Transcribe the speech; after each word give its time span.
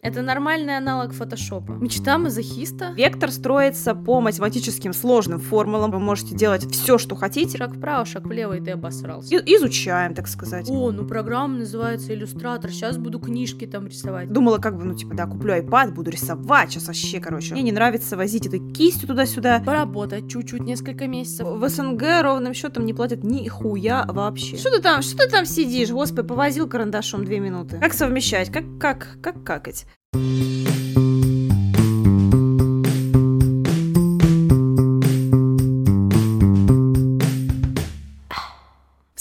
Это 0.00 0.22
нормальный 0.22 0.76
аналог 0.76 1.12
фотошопа. 1.12 1.72
Мечта 1.72 2.18
мазохиста. 2.18 2.92
Вектор 2.92 3.32
строится 3.32 3.96
по 3.96 4.20
математическим 4.20 4.92
сложным 4.92 5.40
формулам. 5.40 5.90
Вы 5.90 5.98
можете 5.98 6.36
делать 6.36 6.70
все, 6.70 6.98
что 6.98 7.16
хотите. 7.16 7.58
Шаг 7.58 7.74
вправо, 7.74 8.04
шаг 8.04 8.24
влево, 8.24 8.52
и 8.56 8.60
ты 8.60 8.70
обосрался. 8.72 9.34
И- 9.34 9.56
изучаем, 9.56 10.14
так 10.14 10.28
сказать. 10.28 10.70
О, 10.70 10.92
ну 10.92 11.04
программа 11.04 11.58
называется 11.58 12.14
иллюстратор. 12.14 12.70
Сейчас 12.70 12.96
буду 12.96 13.18
книжки 13.18 13.66
там 13.66 13.88
рисовать. 13.88 14.32
Думала, 14.32 14.58
как 14.58 14.76
бы, 14.76 14.84
ну, 14.84 14.94
типа, 14.94 15.14
да, 15.16 15.26
куплю 15.26 15.54
iPad, 15.56 15.92
буду 15.94 16.10
рисовать, 16.10 16.70
сейчас 16.70 16.86
вообще, 16.86 17.18
короче. 17.18 17.54
Мне 17.54 17.62
не 17.62 17.72
нравится 17.72 18.16
возить 18.16 18.46
этой 18.46 18.60
кистью 18.72 19.08
туда-сюда. 19.08 19.60
Поработать 19.66 20.30
чуть-чуть, 20.30 20.60
несколько 20.60 21.08
месяцев. 21.08 21.48
В 21.48 21.68
СНГ 21.68 22.02
ровным 22.22 22.54
счетом 22.54 22.86
не 22.86 22.94
платят 22.94 23.24
ни 23.24 23.48
хуя 23.48 24.04
вообще. 24.06 24.56
Что 24.58 24.70
ты 24.70 24.80
там, 24.80 25.02
что 25.02 25.18
ты 25.18 25.28
там 25.28 25.44
сидишь, 25.44 25.90
господи, 25.90 26.28
повозил 26.28 26.68
карандашом 26.68 27.24
две 27.24 27.40
минуты. 27.40 27.78
Как 27.80 27.92
совмещать, 27.94 28.52
как, 28.52 28.64
как, 28.78 29.18
как 29.20 29.42
какать? 29.42 29.86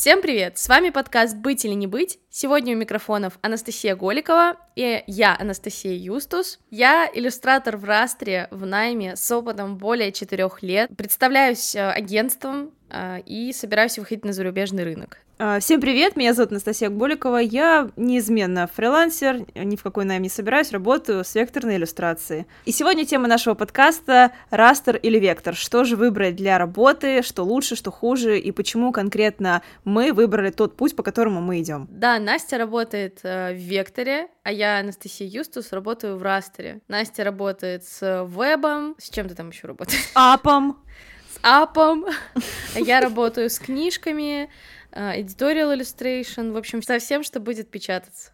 Всем 0.08 0.22
привет! 0.22 0.58
С 0.58 0.70
вами 0.70 0.90
подкаст 0.90 1.36
«Быть 1.36 1.66
или 1.66 1.73
не 1.73 1.88
быть». 1.88 2.20
Сегодня 2.40 2.76
у 2.76 2.77
микрофонов 2.77 3.40
Анастасия 3.41 3.96
Голикова 3.96 4.58
и 4.76 5.04
я, 5.08 5.36
Анастасия 5.40 5.95
Юстус. 5.95 6.59
Я 6.70 7.09
иллюстратор 7.12 7.78
в 7.78 7.84
Растре 7.84 8.48
в 8.52 8.64
найме 8.64 9.16
с 9.16 9.32
опытом 9.32 9.76
более 9.78 10.12
четырех 10.12 10.62
лет. 10.62 10.92
Представляюсь 10.95 11.73
э, 11.73 11.80
агентством 11.80 12.73
э, 12.92 13.22
и 13.26 13.52
собираюсь 13.54 13.98
выходить 13.98 14.23
на 14.23 14.34
зарубежный 14.34 14.84
рынок. 14.84 15.18
А, 15.40 15.59
Всем 15.59 15.80
привет, 15.80 16.16
меня 16.16 16.34
зовут 16.34 16.52
Анастасия 16.52 16.90
Боликова, 16.90 17.38
я 17.38 17.92
неизменно 17.95 18.67
фрилансер, 18.73 19.45
ни 19.54 19.76
в 19.76 19.84
какой 19.84 20.04
найм 20.04 20.23
не 20.23 20.30
собираюсь, 20.30 20.72
работаю 20.72 21.23
с 21.23 21.36
векторной 21.36 21.76
иллюстрацией. 21.76 22.48
И 22.66 22.72
сегодня 22.72 23.06
тема 23.06 23.28
нашего 23.28 23.54
подкаста 23.54 24.31
«Растер 24.50 24.95
или 24.95 25.20
вектор?». 25.20 25.54
Что 25.54 25.83
же 25.83 25.95
выбрать 25.95 26.36
для 26.36 26.58
работы, 26.58 27.22
что 27.22 27.44
лучше, 27.44 27.76
что 27.76 27.92
хуже, 27.92 28.39
и 28.39 28.52
почему 28.52 28.92
конкретно 28.92 29.61
мы 29.83 30.11
выбрали 30.11 30.50
тот 30.50 30.76
путь, 30.76 30.95
по 30.95 31.04
которому 31.04 31.39
мы 31.39 31.61
идем. 31.61 31.88
Да, 31.92 32.17
Настя 32.28 32.58
работает 32.58 33.22
э, 33.23 33.53
в 33.53 33.56
Векторе, 33.56 34.28
а 34.44 34.52
я, 34.52 34.80
Анастасия 34.80 35.25
Юстус, 35.25 35.72
работаю 35.72 36.17
в 36.17 36.23
Растере. 36.23 36.81
Настя 36.89 37.23
работает 37.23 37.86
с 37.86 38.25
вебом. 38.25 38.95
С 38.97 39.09
чем 39.09 39.30
ты 39.30 39.33
там 39.33 39.47
еще 39.47 39.67
работаешь? 39.67 40.11
Апом. 40.14 40.83
С 41.31 41.39
апом. 41.42 42.05
А 42.75 42.80
я 42.81 43.00
работаю 43.00 43.50
с 43.50 43.58
книжками, 43.59 44.50
э, 44.92 45.22
editorial 45.22 45.73
illustration, 45.73 46.52
в 46.52 46.58
общем, 46.58 46.81
со 46.81 47.00
всем, 47.00 47.23
что 47.23 47.39
будет 47.39 47.72
печататься. 47.72 48.33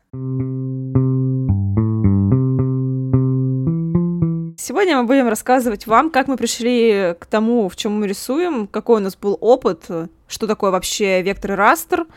Сегодня 4.57 4.97
мы 4.97 5.03
будем 5.03 5.27
рассказывать 5.27 5.85
вам, 5.85 6.09
как 6.09 6.27
мы 6.27 6.35
пришли 6.35 7.13
к 7.19 7.27
тому, 7.27 7.69
в 7.69 7.75
чем 7.75 7.99
мы 7.99 8.07
рисуем, 8.07 8.65
какой 8.65 9.01
у 9.01 9.03
нас 9.03 9.15
был 9.15 9.37
опыт, 9.39 9.85
что 10.27 10.47
такое 10.47 10.71
вообще 10.71 11.21
вектор 11.21 11.51
и 11.51 11.55
растер. 11.55 12.07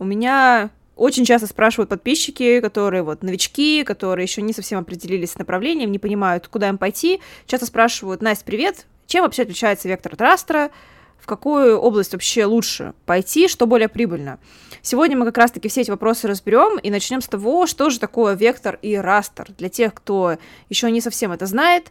У 0.00 0.04
меня 0.04 0.70
очень 1.00 1.24
часто 1.24 1.46
спрашивают 1.46 1.88
подписчики, 1.88 2.60
которые 2.60 3.02
вот 3.02 3.22
новички, 3.22 3.84
которые 3.84 4.24
еще 4.24 4.42
не 4.42 4.52
совсем 4.52 4.78
определились 4.78 5.32
с 5.32 5.38
направлением, 5.38 5.90
не 5.90 5.98
понимают, 5.98 6.46
куда 6.46 6.68
им 6.68 6.76
пойти. 6.76 7.20
Часто 7.46 7.64
спрашивают, 7.64 8.20
Настя, 8.20 8.44
привет, 8.44 8.86
чем 9.06 9.24
вообще 9.24 9.42
отличается 9.42 9.88
вектор 9.88 10.12
от 10.12 10.20
растера? 10.20 10.70
В 11.18 11.26
какую 11.26 11.78
область 11.78 12.12
вообще 12.12 12.44
лучше 12.44 12.92
пойти, 13.06 13.48
что 13.48 13.66
более 13.66 13.88
прибыльно? 13.88 14.38
Сегодня 14.82 15.16
мы 15.16 15.24
как 15.24 15.38
раз-таки 15.38 15.68
все 15.68 15.80
эти 15.80 15.90
вопросы 15.90 16.28
разберем 16.28 16.78
и 16.78 16.90
начнем 16.90 17.22
с 17.22 17.28
того, 17.28 17.66
что 17.66 17.88
же 17.88 17.98
такое 17.98 18.34
вектор 18.34 18.78
и 18.82 18.94
растер. 18.94 19.48
Для 19.56 19.70
тех, 19.70 19.94
кто 19.94 20.36
еще 20.68 20.90
не 20.90 21.00
совсем 21.00 21.32
это 21.32 21.46
знает, 21.46 21.90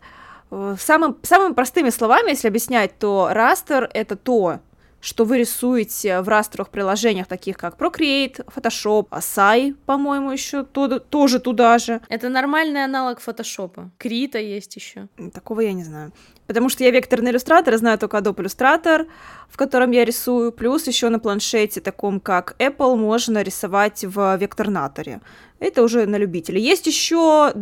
э, 0.52 0.76
самым, 0.80 1.18
самыми 1.24 1.54
простыми 1.54 1.90
словами, 1.90 2.30
если 2.30 2.48
объяснять, 2.48 3.00
то 3.00 3.30
растер— 3.32 3.90
это 3.94 4.16
то, 4.16 4.60
что 5.02 5.26
вы 5.26 5.38
рисуете 5.40 6.22
в 6.22 6.28
растровых 6.28 6.70
приложениях, 6.70 7.28
таких 7.28 7.58
как 7.58 7.78
Procreate, 7.78 8.46
Photoshop, 8.54 9.08
Asai, 9.10 9.76
по-моему, 9.86 10.32
еще 10.32 10.64
то- 10.64 11.00
тоже 11.00 11.40
туда 11.40 11.78
же. 11.78 12.02
Это 12.10 12.30
нормальный 12.30 12.84
аналог 12.84 13.20
фотошопа. 13.22 13.92
Крита 13.98 14.40
есть 14.40 14.76
еще. 14.76 15.08
Такого 15.34 15.62
я 15.62 15.74
не 15.74 15.84
знаю. 15.84 16.12
Потому 16.48 16.70
что 16.70 16.84
я 16.84 16.92
векторный 16.92 17.32
иллюстратор, 17.32 17.78
знаю 17.78 17.98
только 17.98 18.18
Adobe 18.18 18.44
Illustrator, 18.44 19.08
в 19.50 19.58
котором 19.58 19.92
я 19.92 20.04
рисую. 20.04 20.52
Плюс 20.52 20.88
еще 20.88 21.10
на 21.10 21.20
планшете, 21.20 21.80
таком 21.80 22.20
как 22.20 22.56
Apple, 22.60 22.96
можно 22.96 23.42
рисовать 23.44 24.04
в 24.04 24.36
векторнаторе. 24.38 25.22
Это 25.60 25.84
уже 25.84 26.06
на 26.08 26.18
любителя. 26.18 26.60
Есть 26.60 26.88
еще, 26.88 27.54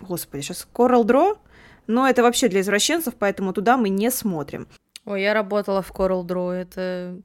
господи, 0.00 0.42
сейчас 0.42 0.68
Coral 0.74 1.04
Draw, 1.04 1.38
но 1.86 2.06
это 2.08 2.22
вообще 2.22 2.48
для 2.48 2.60
извращенцев, 2.60 3.14
поэтому 3.18 3.52
туда 3.52 3.76
мы 3.76 3.88
не 3.88 4.10
смотрим. 4.10 4.68
Ой, 5.08 5.22
я 5.22 5.32
работала 5.32 5.80
в 5.80 5.90
Coral 5.90 6.22
Draw, 6.26 6.52
это 6.52 7.16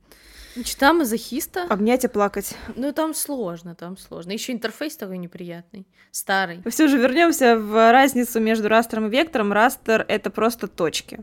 мечта 0.55 0.93
мазохиста. 0.93 1.63
Обнять 1.69 2.03
и 2.05 2.07
плакать. 2.07 2.55
Ну, 2.75 2.91
там 2.93 3.13
сложно, 3.13 3.75
там 3.75 3.97
сложно. 3.97 4.31
Еще 4.31 4.51
интерфейс 4.51 4.95
такой 4.95 5.17
неприятный, 5.17 5.87
старый. 6.11 6.61
Все 6.69 6.87
же 6.87 6.97
вернемся 6.97 7.57
в 7.57 7.91
разницу 7.91 8.39
между 8.39 8.67
растером 8.69 9.07
и 9.07 9.09
вектором. 9.09 9.53
Растер— 9.53 10.05
это 10.07 10.29
просто 10.29 10.67
точки. 10.67 11.19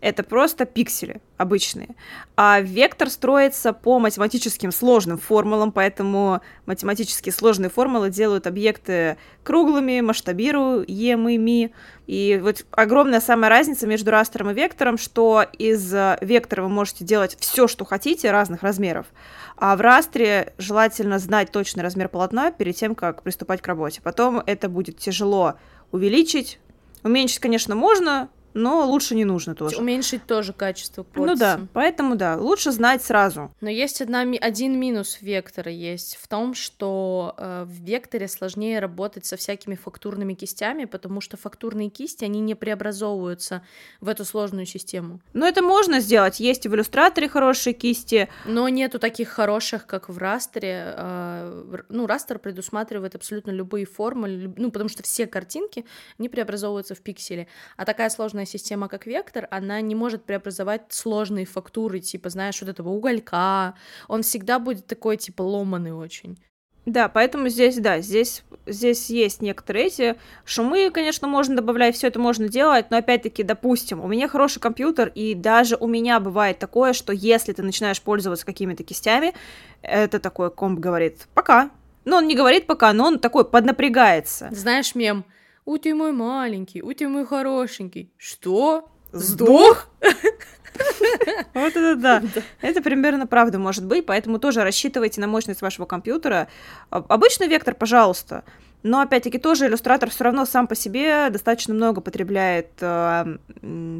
Это 0.00 0.24
просто 0.24 0.64
пиксели 0.64 1.20
обычные. 1.36 1.94
А 2.36 2.60
вектор 2.60 3.08
строится 3.08 3.72
по 3.72 4.00
математическим 4.00 4.72
сложным 4.72 5.18
формулам, 5.18 5.70
поэтому 5.70 6.40
математически 6.66 7.30
сложные 7.30 7.70
формулы 7.70 8.10
делают 8.10 8.46
объекты 8.46 9.16
круглыми, 9.44 10.00
масштабируемыми. 10.00 11.72
И 12.08 12.40
вот 12.42 12.66
огромная 12.72 13.20
самая 13.20 13.48
разница 13.48 13.86
между 13.86 14.10
растером 14.10 14.50
и 14.50 14.54
вектором, 14.54 14.98
что 14.98 15.44
из 15.56 15.94
э, 15.94 16.18
вектора 16.20 16.62
вы 16.62 16.68
можете 16.68 17.04
делать 17.04 17.36
все, 17.38 17.68
что 17.68 17.84
хотите, 17.84 18.32
разных 18.32 18.62
размеров, 18.62 18.71
а 19.56 19.76
в 19.76 19.80
растре 19.80 20.54
желательно 20.58 21.18
знать 21.18 21.50
точный 21.52 21.82
размер 21.82 22.08
полотна 22.08 22.50
перед 22.50 22.76
тем, 22.76 22.94
как 22.94 23.22
приступать 23.22 23.60
к 23.62 23.66
работе. 23.66 24.00
Потом 24.02 24.42
это 24.46 24.68
будет 24.68 24.98
тяжело 24.98 25.54
увеличить. 25.90 26.58
Уменьшить, 27.04 27.40
конечно, 27.40 27.74
можно, 27.74 28.28
но 28.54 28.86
лучше 28.86 29.14
не 29.14 29.24
нужно 29.24 29.54
тоже. 29.54 29.76
Уменьшить 29.76 30.26
тоже 30.26 30.52
качество 30.52 31.06
Ну 31.14 31.22
подписи. 31.24 31.38
да, 31.40 31.60
поэтому 31.72 32.16
да, 32.16 32.36
лучше 32.36 32.70
знать 32.72 33.02
сразу. 33.02 33.52
Но 33.60 33.70
есть 33.70 34.00
одна, 34.02 34.20
один 34.22 34.78
минус 34.78 35.18
вектора 35.20 35.70
есть 35.70 36.16
в 36.20 36.28
том, 36.28 36.54
что 36.54 37.34
э, 37.38 37.64
в 37.66 37.72
векторе 37.84 38.28
сложнее 38.28 38.78
работать 38.80 39.24
со 39.26 39.36
всякими 39.36 39.74
фактурными 39.74 40.34
кистями, 40.34 40.84
потому 40.84 41.20
что 41.20 41.36
фактурные 41.36 41.88
кисти, 41.90 42.24
они 42.24 42.40
не 42.40 42.54
преобразовываются 42.54 43.62
в 44.00 44.08
эту 44.08 44.24
сложную 44.24 44.66
систему. 44.66 45.20
Но 45.32 45.46
это 45.46 45.62
можно 45.62 46.00
сделать. 46.00 46.40
Есть 46.40 46.66
и 46.66 46.68
в 46.68 46.74
иллюстраторе 46.74 47.28
хорошие 47.28 47.72
кисти. 47.74 48.28
Но 48.44 48.68
нету 48.68 48.98
таких 48.98 49.28
хороших, 49.28 49.86
как 49.86 50.08
в 50.08 50.18
растере. 50.18 50.94
э, 50.96 51.82
Ну, 51.88 52.06
растер 52.06 52.38
предусматривает 52.38 53.14
абсолютно 53.14 53.50
любые 53.50 53.86
формы, 53.86 54.52
ну, 54.56 54.70
потому 54.70 54.88
что 54.88 55.02
все 55.02 55.26
картинки, 55.26 55.84
они 56.18 56.28
преобразовываются 56.28 56.94
в 56.94 57.00
пиксели. 57.00 57.48
А 57.76 57.84
такая 57.84 58.10
сложная 58.10 58.41
система, 58.46 58.88
как 58.88 59.06
вектор, 59.06 59.48
она 59.50 59.80
не 59.80 59.94
может 59.94 60.24
преобразовать 60.24 60.82
сложные 60.90 61.46
фактуры, 61.46 62.00
типа, 62.00 62.30
знаешь, 62.30 62.60
вот 62.60 62.70
этого 62.70 62.90
уголька. 62.90 63.74
Он 64.08 64.22
всегда 64.22 64.58
будет 64.58 64.86
такой, 64.86 65.16
типа, 65.16 65.42
ломаный 65.42 65.92
очень. 65.92 66.38
Да, 66.84 67.08
поэтому 67.08 67.48
здесь, 67.48 67.76
да, 67.76 68.00
здесь, 68.00 68.42
здесь 68.66 69.08
есть 69.08 69.40
некоторые 69.40 69.86
эти 69.86 70.16
шумы, 70.44 70.90
конечно, 70.90 71.28
можно 71.28 71.54
добавлять, 71.54 71.94
все 71.94 72.08
это 72.08 72.18
можно 72.18 72.48
делать, 72.48 72.90
но 72.90 72.96
опять-таки, 72.96 73.44
допустим, 73.44 74.00
у 74.00 74.08
меня 74.08 74.26
хороший 74.26 74.58
компьютер, 74.58 75.12
и 75.14 75.34
даже 75.34 75.76
у 75.76 75.86
меня 75.86 76.18
бывает 76.18 76.58
такое, 76.58 76.92
что 76.92 77.12
если 77.12 77.52
ты 77.52 77.62
начинаешь 77.62 78.02
пользоваться 78.02 78.44
какими-то 78.44 78.82
кистями, 78.82 79.32
это 79.80 80.18
такой 80.18 80.50
комп 80.50 80.80
говорит 80.80 81.28
«пока». 81.34 81.70
Ну, 82.04 82.16
он 82.16 82.26
не 82.26 82.34
говорит 82.34 82.66
«пока», 82.66 82.92
но 82.92 83.06
он 83.06 83.20
такой 83.20 83.44
поднапрягается. 83.44 84.48
Знаешь 84.50 84.96
мем? 84.96 85.24
У 85.64 85.78
ты 85.78 85.94
мой 85.94 86.12
маленький, 86.12 86.82
у 86.82 86.92
ты 86.92 87.08
мой 87.08 87.24
хорошенький. 87.24 88.10
Что? 88.16 88.88
Сдох? 89.12 89.88
Вот 91.52 91.76
это 91.76 91.96
да. 91.96 92.22
Это 92.62 92.80
примерно 92.80 93.26
правда 93.26 93.58
может 93.58 93.84
быть, 93.84 94.06
поэтому 94.06 94.38
тоже 94.38 94.64
рассчитывайте 94.64 95.20
на 95.20 95.26
мощность 95.26 95.60
вашего 95.60 95.84
компьютера. 95.84 96.48
Обычный 96.88 97.46
вектор, 97.46 97.74
пожалуйста. 97.74 98.42
Но 98.82 99.00
опять-таки 99.00 99.38
тоже 99.38 99.66
иллюстратор 99.66 100.10
все 100.10 100.24
равно 100.24 100.44
сам 100.44 100.66
по 100.66 100.74
себе 100.74 101.30
достаточно 101.30 101.74
много 101.74 102.00
потребляет 102.00 102.70
э, 102.80 103.36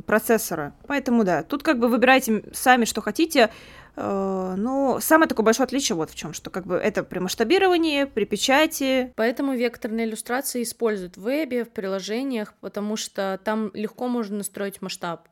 процессора. 0.06 0.74
Поэтому 0.86 1.24
да, 1.24 1.42
тут 1.42 1.62
как 1.62 1.78
бы 1.78 1.88
выбирайте 1.88 2.44
сами, 2.52 2.84
что 2.84 3.00
хотите. 3.00 3.50
Но 3.94 4.98
самое 5.02 5.28
такое 5.28 5.44
большое 5.44 5.66
отличие 5.66 5.96
вот 5.96 6.08
в 6.08 6.14
чем, 6.14 6.32
что 6.32 6.48
как 6.48 6.66
бы 6.66 6.76
это 6.76 7.04
при 7.04 7.18
масштабировании, 7.18 8.04
при 8.04 8.24
печати. 8.24 9.12
Поэтому 9.16 9.52
векторные 9.52 10.06
иллюстрации 10.06 10.62
используют 10.62 11.18
в 11.18 11.22
вебе, 11.22 11.64
в 11.64 11.70
приложениях, 11.70 12.54
потому 12.62 12.96
что 12.96 13.38
там 13.44 13.70
легко 13.74 14.08
можно 14.08 14.38
настроить 14.38 14.80
масштаб. 14.80 15.28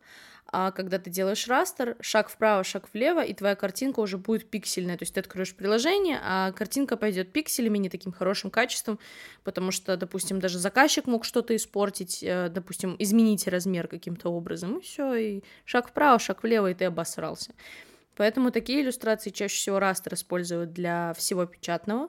А 0.52 0.72
когда 0.72 0.98
ты 0.98 1.10
делаешь 1.10 1.46
растер, 1.46 1.96
шаг 2.00 2.28
вправо, 2.28 2.64
шаг 2.64 2.88
влево, 2.92 3.24
и 3.24 3.32
твоя 3.34 3.54
картинка 3.54 4.00
уже 4.00 4.18
будет 4.18 4.50
пиксельная, 4.50 4.96
то 4.96 5.04
есть 5.04 5.14
ты 5.14 5.20
откроешь 5.20 5.54
приложение, 5.54 6.18
а 6.22 6.52
картинка 6.52 6.96
пойдет 6.96 7.32
пикселями, 7.32 7.78
не 7.78 7.88
таким 7.88 8.12
хорошим 8.12 8.50
качеством, 8.50 8.98
потому 9.44 9.70
что, 9.70 9.96
допустим, 9.96 10.40
даже 10.40 10.58
заказчик 10.58 11.06
мог 11.06 11.24
что-то 11.24 11.54
испортить, 11.54 12.22
э, 12.22 12.48
допустим, 12.48 12.96
изменить 12.98 13.46
размер 13.46 13.86
каким-то 13.86 14.30
образом, 14.30 14.78
и 14.78 14.82
все, 14.82 15.14
и 15.14 15.42
шаг 15.64 15.88
вправо, 15.88 16.18
шаг 16.18 16.42
влево, 16.42 16.70
и 16.70 16.74
ты 16.74 16.86
обосрался. 16.86 17.52
Поэтому 18.16 18.50
такие 18.50 18.82
иллюстрации 18.82 19.30
чаще 19.30 19.56
всего 19.56 19.78
растер 19.78 20.14
используют 20.14 20.72
для 20.72 21.14
всего 21.14 21.46
печатного, 21.46 22.08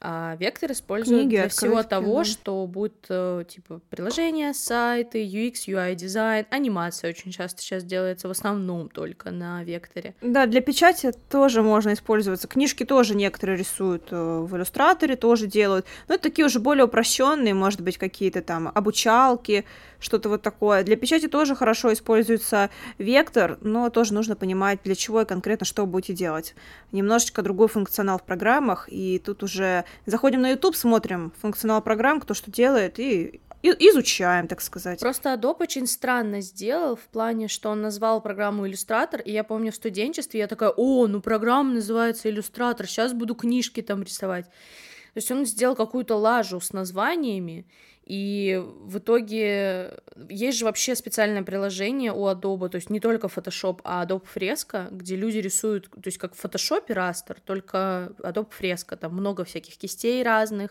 а 0.00 0.36
вектор 0.36 0.72
используют 0.72 1.22
Книги, 1.22 1.36
для 1.36 1.48
всего 1.48 1.82
того, 1.82 2.18
да. 2.18 2.24
что 2.24 2.66
будет 2.66 3.06
э, 3.08 3.44
типа 3.48 3.80
приложения, 3.90 4.54
сайты, 4.54 5.24
UX, 5.24 5.66
UI 5.66 5.94
дизайн, 5.94 6.46
анимация 6.50 7.10
очень 7.10 7.32
часто 7.32 7.62
сейчас 7.62 7.84
делается 7.84 8.28
в 8.28 8.30
основном 8.30 8.88
только 8.88 9.30
на 9.30 9.64
векторе. 9.64 10.14
Да, 10.20 10.46
для 10.46 10.60
печати 10.60 11.12
тоже 11.28 11.62
можно 11.62 11.92
использоваться. 11.92 12.46
Книжки 12.46 12.84
тоже 12.84 13.16
некоторые 13.16 13.58
рисуют 13.58 14.08
э, 14.10 14.16
в 14.16 14.56
иллюстраторе, 14.56 15.16
тоже 15.16 15.46
делают. 15.46 15.86
Но 16.06 16.14
это 16.14 16.24
такие 16.24 16.46
уже 16.46 16.60
более 16.60 16.84
упрощенные, 16.84 17.54
может 17.54 17.80
быть, 17.80 17.98
какие-то 17.98 18.40
там 18.40 18.70
обучалки, 18.72 19.64
что-то 20.00 20.28
вот 20.28 20.42
такое. 20.42 20.84
Для 20.84 20.96
печати 20.96 21.28
тоже 21.28 21.56
хорошо 21.56 21.92
используется 21.92 22.70
вектор, 22.98 23.58
но 23.60 23.90
тоже 23.90 24.14
нужно 24.14 24.36
понимать, 24.36 24.80
для 24.84 24.94
чего 24.94 25.22
и 25.22 25.24
конкретно 25.24 25.66
что 25.66 25.86
будете 25.86 26.12
делать. 26.12 26.54
Немножечко 26.92 27.42
другой 27.42 27.68
функционал 27.68 28.18
в 28.18 28.24
программах, 28.24 28.88
и 28.88 29.18
тут 29.18 29.42
уже 29.42 29.84
Заходим 30.06 30.42
на 30.42 30.50
YouTube, 30.50 30.76
смотрим 30.76 31.32
функционал 31.40 31.82
программ, 31.82 32.20
кто 32.20 32.34
что 32.34 32.50
делает, 32.50 32.98
и 32.98 33.40
изучаем, 33.62 34.46
так 34.46 34.60
сказать. 34.60 35.00
Просто 35.00 35.34
Adobe 35.34 35.62
очень 35.62 35.86
странно 35.86 36.40
сделал 36.40 36.96
в 36.96 37.06
плане, 37.08 37.48
что 37.48 37.70
он 37.70 37.82
назвал 37.82 38.20
программу 38.20 38.66
иллюстратор, 38.66 39.20
и 39.20 39.32
я 39.32 39.44
помню 39.44 39.72
в 39.72 39.76
студенчестве 39.76 40.40
я 40.40 40.46
такая, 40.46 40.70
о, 40.70 41.06
ну 41.06 41.20
программа 41.20 41.74
называется 41.74 42.30
иллюстратор, 42.30 42.86
сейчас 42.86 43.12
буду 43.12 43.34
книжки 43.34 43.82
там 43.82 44.02
рисовать. 44.02 44.46
То 44.46 45.16
есть 45.16 45.30
он 45.30 45.44
сделал 45.46 45.74
какую-то 45.74 46.16
лажу 46.16 46.60
с 46.60 46.72
названиями, 46.72 47.66
и 48.08 48.58
в 48.84 48.98
итоге 48.98 49.98
есть 50.30 50.56
же 50.56 50.64
вообще 50.64 50.94
специальное 50.94 51.42
приложение 51.42 52.10
у 52.10 52.26
Adobe, 52.26 52.70
то 52.70 52.76
есть 52.76 52.88
не 52.88 53.00
только 53.00 53.26
Photoshop, 53.26 53.80
а 53.84 54.02
Adobe 54.02 54.24
Fresco, 54.34 54.88
где 54.90 55.14
люди 55.14 55.36
рисуют, 55.38 55.90
то 55.90 56.06
есть 56.06 56.16
как 56.16 56.34
в 56.34 56.42
Photoshop 56.42 56.90
растер, 56.94 57.36
только 57.44 58.14
Adobe 58.20 58.48
Fresco, 58.58 58.96
там 58.96 59.12
много 59.12 59.44
всяких 59.44 59.76
кистей 59.76 60.22
разных, 60.22 60.70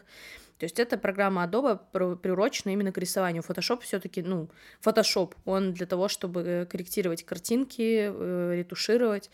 то 0.58 0.64
есть 0.64 0.80
эта 0.80 0.98
программа 0.98 1.46
Adobe 1.46 2.18
приурочена 2.18 2.72
именно 2.72 2.92
к 2.92 2.98
рисованию. 2.98 3.44
Photoshop 3.48 3.82
все 3.82 4.00
таки 4.00 4.24
ну, 4.24 4.50
Photoshop, 4.84 5.34
он 5.46 5.74
для 5.74 5.86
того, 5.86 6.08
чтобы 6.08 6.68
корректировать 6.72 7.24
картинки, 7.24 8.12
э, 8.12 8.56
ретушировать. 8.56 9.30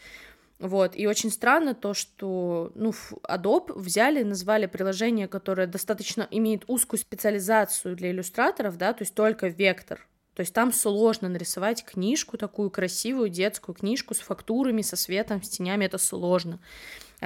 Вот, 0.64 0.96
и 0.96 1.08
очень 1.08 1.30
странно 1.30 1.76
то, 1.76 1.94
что, 1.94 2.72
ну, 2.74 2.94
Adobe 3.30 3.78
взяли, 3.78 4.24
назвали 4.24 4.66
приложение, 4.66 5.28
которое 5.28 5.68
достаточно 5.68 6.26
имеет 6.32 6.64
узкую 6.68 7.02
специализацию 7.02 7.98
для 7.98 8.12
иллюстраторов, 8.12 8.78
да, 8.78 8.94
то 8.94 9.02
есть 9.02 9.14
только 9.14 9.48
вектор, 9.50 10.08
то 10.34 10.40
есть 10.40 10.54
там 10.54 10.72
сложно 10.72 11.28
нарисовать 11.28 11.84
книжку, 11.84 12.38
такую 12.38 12.70
красивую 12.72 13.28
детскую 13.28 13.76
книжку 13.76 14.14
с 14.14 14.20
фактурами, 14.20 14.82
со 14.82 14.96
светом, 14.96 15.44
с 15.44 15.50
тенями, 15.50 15.84
это 15.84 15.98
сложно 15.98 16.62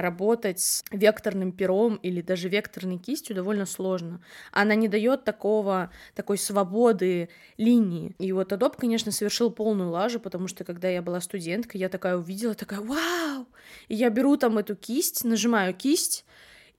работать 0.00 0.60
с 0.60 0.84
векторным 0.90 1.52
пером 1.52 1.96
или 1.96 2.20
даже 2.20 2.48
векторной 2.48 2.98
кистью 2.98 3.34
довольно 3.36 3.66
сложно. 3.66 4.22
Она 4.52 4.74
не 4.74 4.88
дает 4.88 5.24
такого, 5.24 5.90
такой 6.14 6.38
свободы 6.38 7.28
линии. 7.56 8.14
И 8.18 8.32
вот 8.32 8.52
Adobe, 8.52 8.76
конечно, 8.78 9.12
совершил 9.12 9.50
полную 9.50 9.90
лажу, 9.90 10.20
потому 10.20 10.48
что 10.48 10.64
когда 10.64 10.88
я 10.88 11.02
была 11.02 11.20
студенткой, 11.20 11.80
я 11.80 11.88
такая 11.88 12.16
увидела, 12.16 12.54
такая, 12.54 12.80
вау! 12.80 13.46
И 13.88 13.94
я 13.94 14.10
беру 14.10 14.36
там 14.36 14.58
эту 14.58 14.76
кисть, 14.76 15.24
нажимаю 15.24 15.74
кисть, 15.74 16.24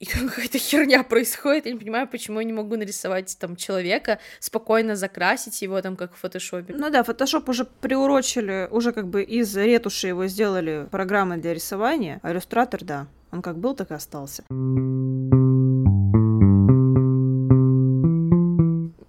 и 0.00 0.06
какая-то 0.06 0.58
херня 0.58 1.02
происходит, 1.02 1.66
я 1.66 1.72
не 1.72 1.78
понимаю, 1.78 2.08
почему 2.08 2.40
я 2.40 2.46
не 2.46 2.54
могу 2.54 2.76
нарисовать 2.76 3.36
там 3.38 3.54
человека, 3.54 4.18
спокойно 4.38 4.96
закрасить 4.96 5.60
его 5.60 5.80
там, 5.82 5.94
как 5.94 6.14
в 6.14 6.18
фотошопе. 6.18 6.74
Ну 6.74 6.88
да, 6.88 7.02
фотошоп 7.02 7.46
уже 7.50 7.66
приурочили, 7.66 8.66
уже 8.70 8.92
как 8.92 9.08
бы 9.08 9.22
из 9.22 9.54
ретуши 9.54 10.08
его 10.08 10.26
сделали 10.26 10.88
программы 10.90 11.36
для 11.36 11.52
рисования, 11.52 12.18
а 12.22 12.32
иллюстратор, 12.32 12.82
да, 12.82 13.08
он 13.30 13.42
как 13.42 13.58
был, 13.58 13.74
так 13.74 13.90
и 13.90 13.94
остался. 13.94 14.42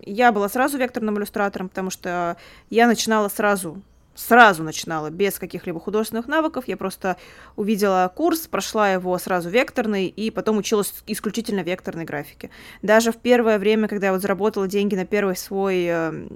Я 0.02 0.34
была 0.34 0.50
сразу 0.50 0.78
векторным 0.78 1.18
иллюстратором, 1.18 1.70
потому 1.70 1.90
что 1.90 2.36
я 2.70 2.86
начинала 2.86 3.30
сразу 3.30 3.82
сразу 4.16 4.64
начинала 4.64 5.10
без 5.10 5.40
каких-либо 5.40 5.80
художественных 5.80 6.28
навыков. 6.28 6.66
Я 6.68 6.78
просто 6.78 7.18
увидела 7.56 8.12
курс, 8.14 8.48
прошла 8.48 8.92
его 8.92 9.18
сразу 9.18 9.50
векторный, 9.50 10.08
и 10.08 10.32
потом 10.32 10.58
училась 10.58 10.94
исключительно 11.08 11.62
векторной 11.62 12.06
графике. 12.06 12.50
Даже 12.82 13.12
в 13.12 13.18
первое 13.18 13.60
время, 13.60 13.88
когда 13.88 14.08
я 14.08 14.14
вот 14.14 14.22
заработала 14.22 14.68
деньги 14.68 14.96
на 14.96 15.06
первый 15.06 15.36
свой 15.36 15.86
э, 15.88 16.28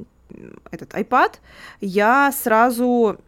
этот 0.72 0.94
iPad, 0.94 1.33
я 1.81 2.31
сразу 2.31 3.19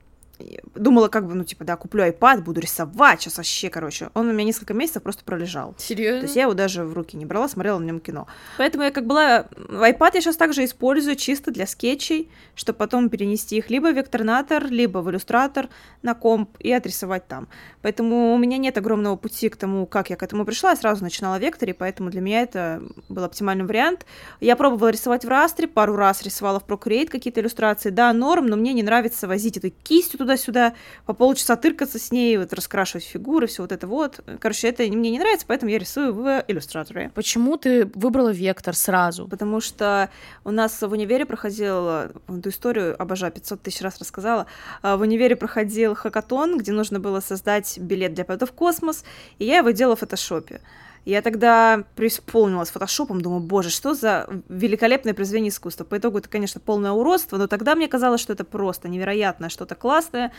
думала, 0.76 1.08
как 1.08 1.28
бы, 1.28 1.34
ну, 1.34 1.44
типа, 1.44 1.64
да, 1.64 1.76
куплю 1.76 2.04
iPad, 2.04 2.42
буду 2.42 2.60
рисовать, 2.60 3.22
сейчас 3.22 3.38
вообще, 3.38 3.70
короче. 3.70 4.10
Он 4.14 4.30
у 4.30 4.34
меня 4.34 4.46
несколько 4.46 4.74
месяцев 4.74 5.04
просто 5.04 5.24
пролежал. 5.24 5.76
Серьезно? 5.78 6.22
То 6.22 6.26
есть 6.26 6.36
я 6.36 6.44
его 6.44 6.54
даже 6.54 6.84
в 6.84 6.94
руки 6.94 7.18
не 7.18 7.26
брала, 7.26 7.48
смотрела 7.48 7.80
на 7.80 7.86
нем 7.86 8.00
кино. 8.00 8.28
Поэтому 8.58 8.84
я 8.84 8.92
как 8.92 9.06
была... 9.06 9.48
iPad 9.58 10.12
я 10.16 10.22
сейчас 10.22 10.36
также 10.36 10.66
использую 10.66 11.16
чисто 11.16 11.52
для 11.52 11.66
скетчей, 11.66 12.30
чтобы 12.56 12.78
потом 12.78 13.10
перенести 13.10 13.58
их 13.58 13.70
либо 13.70 13.88
в 13.88 13.96
векторнатор, 13.96 14.68
либо 14.68 15.00
в 15.00 15.10
иллюстратор 15.10 15.70
на 16.02 16.14
комп 16.14 16.50
и 16.60 16.72
отрисовать 16.72 17.28
там. 17.28 17.48
Поэтому 17.82 18.34
у 18.34 18.38
меня 18.38 18.58
нет 18.58 18.78
огромного 18.78 19.16
пути 19.16 19.50
к 19.50 19.56
тому, 19.56 19.86
как 19.86 20.10
я 20.10 20.16
к 20.16 20.24
этому 20.24 20.46
пришла. 20.46 20.72
Я 20.72 20.76
сразу 20.76 21.04
начинала 21.04 21.38
в 21.38 21.42
векторе, 21.42 21.74
поэтому 21.74 22.10
для 22.10 22.22
меня 22.22 22.42
это 22.42 22.82
был 23.10 23.24
оптимальный 23.24 23.66
вариант. 23.66 24.06
Я 24.40 24.56
пробовала 24.56 24.90
рисовать 24.90 25.26
в 25.26 25.30
растре, 25.30 25.68
пару 25.68 25.96
раз 25.96 26.22
рисовала 26.24 26.60
в 26.60 26.66
Procreate 26.66 27.08
какие-то 27.08 27.42
иллюстрации. 27.42 27.90
Да, 27.90 28.14
норм, 28.14 28.48
но 28.48 28.56
мне 28.56 28.74
не 28.74 28.84
нравится 28.84 29.28
возить 29.28 29.58
эту 29.58 29.70
кистью 29.70 30.20
туда-сюда, 30.28 30.74
по 31.06 31.14
полчаса 31.14 31.56
тыркаться 31.56 31.98
с 31.98 32.12
ней, 32.12 32.38
вот 32.38 32.52
раскрашивать 32.52 33.06
фигуры, 33.06 33.48
все 33.48 33.62
вот 33.62 33.72
это 33.72 33.88
вот. 33.88 34.20
Короче, 34.40 34.68
это 34.68 34.84
мне 34.84 35.10
не 35.10 35.20
нравится, 35.20 35.46
поэтому 35.48 35.72
я 35.72 35.80
рисую 35.80 36.14
в 36.14 36.44
иллюстраторе. 36.48 37.12
Почему 37.16 37.56
ты 37.58 37.86
выбрала 37.96 38.30
вектор 38.30 38.76
сразу? 38.76 39.28
Потому 39.28 39.62
что 39.62 40.10
у 40.44 40.52
нас 40.52 40.82
в 40.82 40.92
универе 40.92 41.26
проходил, 41.26 41.88
эту 41.88 42.50
историю 42.50 43.02
обожаю, 43.02 43.32
500 43.32 43.62
тысяч 43.62 43.82
раз 43.82 44.00
рассказала, 44.00 44.48
а, 44.82 44.98
в 44.98 45.02
универе 45.02 45.38
проходил 45.38 45.96
хакатон, 45.96 46.58
где 46.58 46.74
нужно 46.74 47.00
было 47.00 47.22
создать 47.22 47.78
билет 47.78 48.14
для 48.14 48.26
полета 48.26 48.46
в 48.46 48.52
космос, 48.52 49.06
и 49.40 49.46
я 49.46 49.60
его 49.60 49.72
делала 49.72 49.96
в 49.96 50.00
фотошопе. 50.00 50.60
Я 51.08 51.22
тогда 51.22 51.86
преисполнилась 51.96 52.70
фотошопом, 52.70 53.22
думаю, 53.22 53.40
боже, 53.40 53.70
что 53.70 53.94
за 53.94 54.28
великолепное 54.50 55.14
произведение 55.14 55.52
искусства. 55.52 55.86
По 55.86 55.98
итогу 55.98 56.18
это, 56.18 56.28
конечно, 56.28 56.60
полное 56.60 56.92
уродство, 56.92 57.38
но 57.38 57.48
тогда 57.48 57.76
мне 57.76 57.88
казалось, 57.88 58.20
что 58.20 58.34
это 58.34 58.44
просто 58.44 58.90
невероятное, 58.90 59.48
что-то 59.48 59.74
классное. 59.76 60.34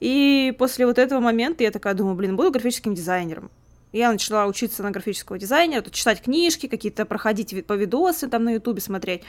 И 0.00 0.54
после 0.58 0.84
вот 0.84 0.98
этого 0.98 1.20
момента 1.20 1.62
я 1.62 1.70
такая 1.70 1.94
думаю, 1.94 2.14
блин, 2.14 2.36
буду 2.36 2.50
графическим 2.50 2.94
дизайнером. 2.94 3.50
Я 3.92 4.12
начала 4.12 4.44
учиться 4.44 4.82
на 4.82 4.90
графического 4.90 5.38
дизайнера, 5.38 5.82
читать 5.88 6.20
книжки, 6.20 6.66
какие-то 6.66 7.06
проходить 7.06 7.64
по 7.64 7.72
видосы 7.72 8.28
там 8.28 8.44
на 8.44 8.50
ютубе 8.50 8.82
смотреть. 8.82 9.22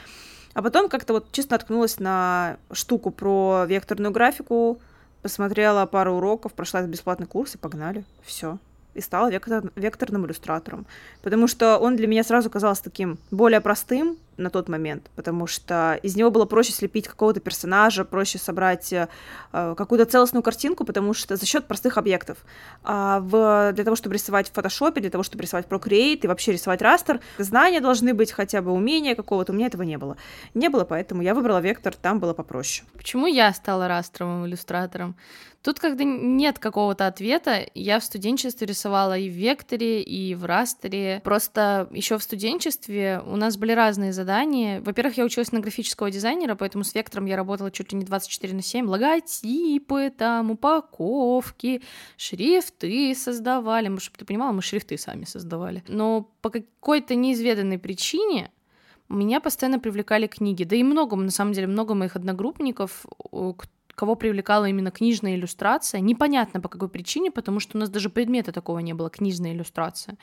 А 0.53 0.61
потом 0.61 0.89
как-то 0.89 1.13
вот 1.13 1.31
честно 1.31 1.55
наткнулась 1.55 1.97
на 1.97 2.57
штуку 2.73 3.09
про 3.09 3.63
векторную 3.69 4.11
графику, 4.11 4.81
посмотрела 5.21 5.85
пару 5.85 6.15
уроков, 6.15 6.51
прошла 6.51 6.81
бесплатный 6.81 7.25
курс 7.25 7.55
и 7.55 7.57
погнали. 7.57 8.03
Все 8.21 8.57
и 8.93 9.01
стала 9.01 9.29
вектор, 9.29 9.71
векторным 9.75 10.25
иллюстратором. 10.25 10.85
Потому 11.21 11.47
что 11.47 11.77
он 11.77 11.95
для 11.95 12.07
меня 12.07 12.23
сразу 12.23 12.49
казался 12.49 12.83
таким 12.83 13.17
более 13.31 13.61
простым 13.61 14.17
на 14.37 14.49
тот 14.49 14.69
момент, 14.69 15.09
потому 15.15 15.47
что 15.47 15.99
из 16.03 16.15
него 16.15 16.31
было 16.31 16.45
проще 16.45 16.71
слепить 16.71 17.07
какого-то 17.07 17.39
персонажа, 17.39 18.05
проще 18.05 18.37
собрать 18.37 18.91
э, 18.93 19.07
какую-то 19.51 20.05
целостную 20.05 20.43
картинку, 20.43 20.85
потому 20.85 21.13
что 21.13 21.35
за 21.35 21.45
счет 21.45 21.65
простых 21.65 21.97
объектов. 21.97 22.39
А 22.83 23.19
в, 23.19 23.71
для 23.73 23.83
того, 23.83 23.95
чтобы 23.95 24.15
рисовать 24.15 24.49
в 24.49 24.53
фотошопе, 24.53 25.01
для 25.01 25.09
того, 25.09 25.23
чтобы 25.23 25.43
рисовать 25.43 25.67
Procreate 25.67 26.21
и 26.23 26.27
вообще 26.27 26.51
рисовать 26.53 26.81
растер, 26.81 27.19
знания 27.37 27.81
должны 27.81 28.13
быть, 28.13 28.31
хотя 28.31 28.61
бы 28.61 28.71
умения 28.71 29.15
какого-то, 29.15 29.51
у 29.51 29.55
меня 29.55 29.67
этого 29.67 29.83
не 29.83 29.97
было. 29.97 30.17
Не 30.53 30.69
было, 30.69 30.83
поэтому 30.83 31.21
я 31.21 31.33
выбрала 31.33 31.59
вектор, 31.59 31.95
там 31.95 32.19
было 32.19 32.33
попроще. 32.33 32.87
Почему 32.93 33.27
я 33.27 33.53
стала 33.53 33.87
растровым 33.87 34.45
иллюстратором? 34.45 35.15
Тут, 35.63 35.79
когда 35.79 36.03
нет 36.03 36.59
какого-то 36.59 37.07
ответа, 37.07 37.65
я 37.73 38.01
в 38.01 38.03
студенчестве 38.03 38.67
рисовала 38.67 39.17
и 39.17 39.29
в 39.29 39.33
векторе, 39.33 40.01
и 40.01 40.35
в 40.35 40.43
растере. 40.43 41.21
Просто 41.23 41.87
еще 41.91 42.17
в 42.17 42.23
студенчестве 42.23 43.23
у 43.25 43.37
нас 43.37 43.55
были 43.55 43.71
разные 43.71 44.11
задания. 44.23 44.81
Во-первых, 44.81 45.17
я 45.17 45.25
училась 45.25 45.51
на 45.51 45.59
графического 45.59 46.09
дизайнера, 46.09 46.55
поэтому 46.55 46.83
с 46.83 46.95
вектором 46.95 47.25
я 47.25 47.35
работала 47.35 47.71
чуть 47.71 47.91
ли 47.91 47.97
не 47.97 48.05
24 48.05 48.53
на 48.53 48.61
7. 48.61 48.87
Логотипы, 48.87 50.13
там, 50.17 50.51
упаковки, 50.51 51.81
шрифты 52.17 53.13
создавали. 53.15 53.89
Мы, 53.89 53.99
чтобы 53.99 54.17
ты 54.17 54.25
понимала, 54.25 54.53
мы 54.53 54.61
шрифты 54.61 54.97
сами 54.97 55.25
создавали. 55.25 55.83
Но 55.87 56.29
по 56.41 56.49
какой-то 56.49 57.15
неизведанной 57.15 57.79
причине 57.79 58.51
меня 59.09 59.41
постоянно 59.41 59.79
привлекали 59.79 60.27
книги. 60.27 60.63
Да 60.63 60.75
и 60.75 60.83
много, 60.83 61.15
на 61.15 61.31
самом 61.31 61.53
деле, 61.53 61.67
много 61.67 61.93
моих 61.93 62.15
одногруппников, 62.15 63.05
кого 63.95 64.15
привлекала 64.15 64.65
именно 64.65 64.91
книжная 64.91 65.35
иллюстрация. 65.35 66.01
Непонятно 66.01 66.61
по 66.61 66.69
какой 66.69 66.89
причине, 66.89 67.31
потому 67.31 67.59
что 67.59 67.77
у 67.77 67.79
нас 67.79 67.89
даже 67.89 68.09
предмета 68.09 68.51
такого 68.51 68.79
не 68.79 68.93
было, 68.93 69.09
книжная 69.09 69.53
иллюстрация. 69.53 70.17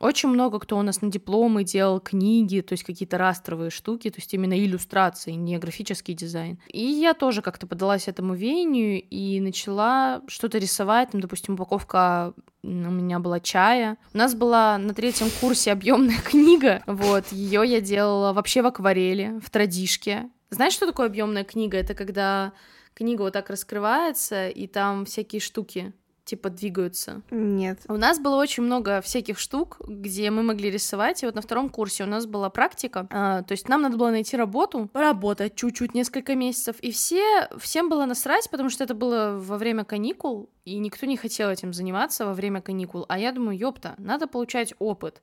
Очень 0.00 0.28
много 0.30 0.58
кто 0.58 0.78
у 0.78 0.82
нас 0.82 1.02
на 1.02 1.10
дипломы 1.10 1.64
делал 1.64 2.00
книги, 2.00 2.60
то 2.60 2.72
есть 2.72 2.84
какие-то 2.84 3.18
растровые 3.18 3.70
штуки, 3.70 4.10
то 4.10 4.18
есть 4.18 4.32
именно 4.34 4.58
иллюстрации, 4.58 5.32
не 5.32 5.58
графический 5.58 6.14
дизайн. 6.14 6.58
И 6.68 6.84
я 6.84 7.14
тоже 7.14 7.42
как-то 7.42 7.66
подалась 7.66 8.08
этому 8.08 8.34
веянию 8.34 9.02
и 9.02 9.40
начала 9.40 10.22
что-то 10.28 10.58
рисовать. 10.58 11.10
Там, 11.10 11.20
допустим, 11.20 11.54
упаковка 11.54 12.34
у 12.62 12.68
меня 12.68 13.18
была 13.20 13.40
чая. 13.40 13.96
У 14.12 14.18
нас 14.18 14.34
была 14.34 14.76
на 14.78 14.92
третьем 14.92 15.28
курсе 15.40 15.72
объемная 15.72 16.20
книга. 16.24 16.82
Вот, 16.86 17.32
ее 17.32 17.62
я 17.64 17.80
делала 17.80 18.32
вообще 18.32 18.62
в 18.62 18.66
акварели, 18.66 19.38
в 19.42 19.50
традишке. 19.50 20.28
Знаешь, 20.50 20.74
что 20.74 20.86
такое 20.86 21.06
объемная 21.06 21.44
книга? 21.44 21.78
Это 21.78 21.94
когда 21.94 22.52
книга 22.94 23.22
вот 23.22 23.32
так 23.32 23.50
раскрывается, 23.50 24.48
и 24.48 24.66
там 24.66 25.04
всякие 25.04 25.40
штуки 25.40 25.92
типа 26.26 26.50
двигаются? 26.50 27.22
Нет. 27.30 27.78
У 27.88 27.96
нас 27.96 28.18
было 28.18 28.36
очень 28.36 28.64
много 28.64 29.00
всяких 29.00 29.38
штук, 29.38 29.78
где 29.86 30.30
мы 30.30 30.42
могли 30.42 30.70
рисовать, 30.70 31.22
и 31.22 31.26
вот 31.26 31.34
на 31.34 31.40
втором 31.40 31.68
курсе 31.70 32.04
у 32.04 32.06
нас 32.06 32.26
была 32.26 32.50
практика, 32.50 33.06
а, 33.10 33.42
то 33.42 33.52
есть 33.52 33.68
нам 33.68 33.82
надо 33.82 33.96
было 33.96 34.10
найти 34.10 34.36
работу, 34.36 34.90
поработать 34.92 35.54
чуть-чуть 35.54 35.94
несколько 35.94 36.34
месяцев, 36.34 36.76
и 36.80 36.90
все, 36.90 37.48
всем 37.58 37.88
было 37.88 38.04
насрать, 38.04 38.50
потому 38.50 38.68
что 38.68 38.84
это 38.84 38.94
было 38.94 39.38
во 39.40 39.56
время 39.56 39.84
каникул, 39.84 40.50
и 40.64 40.78
никто 40.78 41.06
не 41.06 41.16
хотел 41.16 41.48
этим 41.48 41.72
заниматься 41.72 42.26
во 42.26 42.34
время 42.34 42.60
каникул, 42.60 43.06
а 43.08 43.18
я 43.18 43.30
думаю, 43.30 43.56
ёпта, 43.56 43.94
надо 43.98 44.26
получать 44.26 44.74
опыт. 44.80 45.22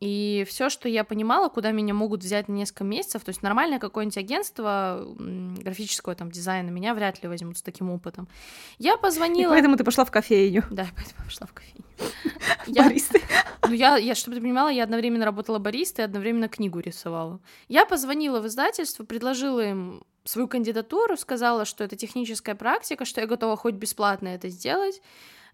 И 0.00 0.46
все, 0.48 0.70
что 0.70 0.88
я 0.88 1.02
понимала, 1.02 1.48
куда 1.48 1.72
меня 1.72 1.92
могут 1.92 2.22
взять 2.22 2.46
на 2.46 2.52
несколько 2.52 2.84
месяцев, 2.84 3.24
то 3.24 3.30
есть 3.30 3.42
нормальное 3.42 3.80
какое-нибудь 3.80 4.16
агентство 4.16 5.04
графического 5.18 6.14
там 6.14 6.30
дизайна 6.30 6.70
меня 6.70 6.94
вряд 6.94 7.20
ли 7.22 7.28
возьмут 7.28 7.58
с 7.58 7.62
таким 7.62 7.90
опытом. 7.90 8.28
Я 8.78 8.96
позвонила. 8.96 9.50
И 9.50 9.54
поэтому 9.54 9.76
ты 9.76 9.82
пошла 9.82 10.04
в 10.04 10.12
кофейню. 10.12 10.62
Да, 10.70 10.86
поэтому 10.94 11.24
пошла 11.24 11.48
в 11.48 11.52
кофейню. 11.52 11.84
Баристой. 12.68 13.22
Ну, 13.66 13.72
я, 13.72 13.96
я, 13.96 14.14
чтобы 14.14 14.36
ты 14.36 14.40
понимала, 14.42 14.68
я 14.68 14.84
одновременно 14.84 15.24
работала 15.24 15.58
баристой 15.58 16.04
и 16.04 16.06
одновременно 16.06 16.48
книгу 16.48 16.78
рисовала. 16.78 17.40
Я 17.66 17.84
позвонила 17.84 18.40
в 18.40 18.46
издательство, 18.46 19.04
предложила 19.04 19.60
им 19.60 20.04
свою 20.24 20.46
кандидатуру, 20.46 21.16
сказала, 21.16 21.64
что 21.64 21.82
это 21.82 21.96
техническая 21.96 22.54
практика, 22.54 23.04
что 23.04 23.20
я 23.20 23.26
готова 23.26 23.56
хоть 23.56 23.74
бесплатно 23.74 24.28
это 24.28 24.48
сделать 24.48 25.00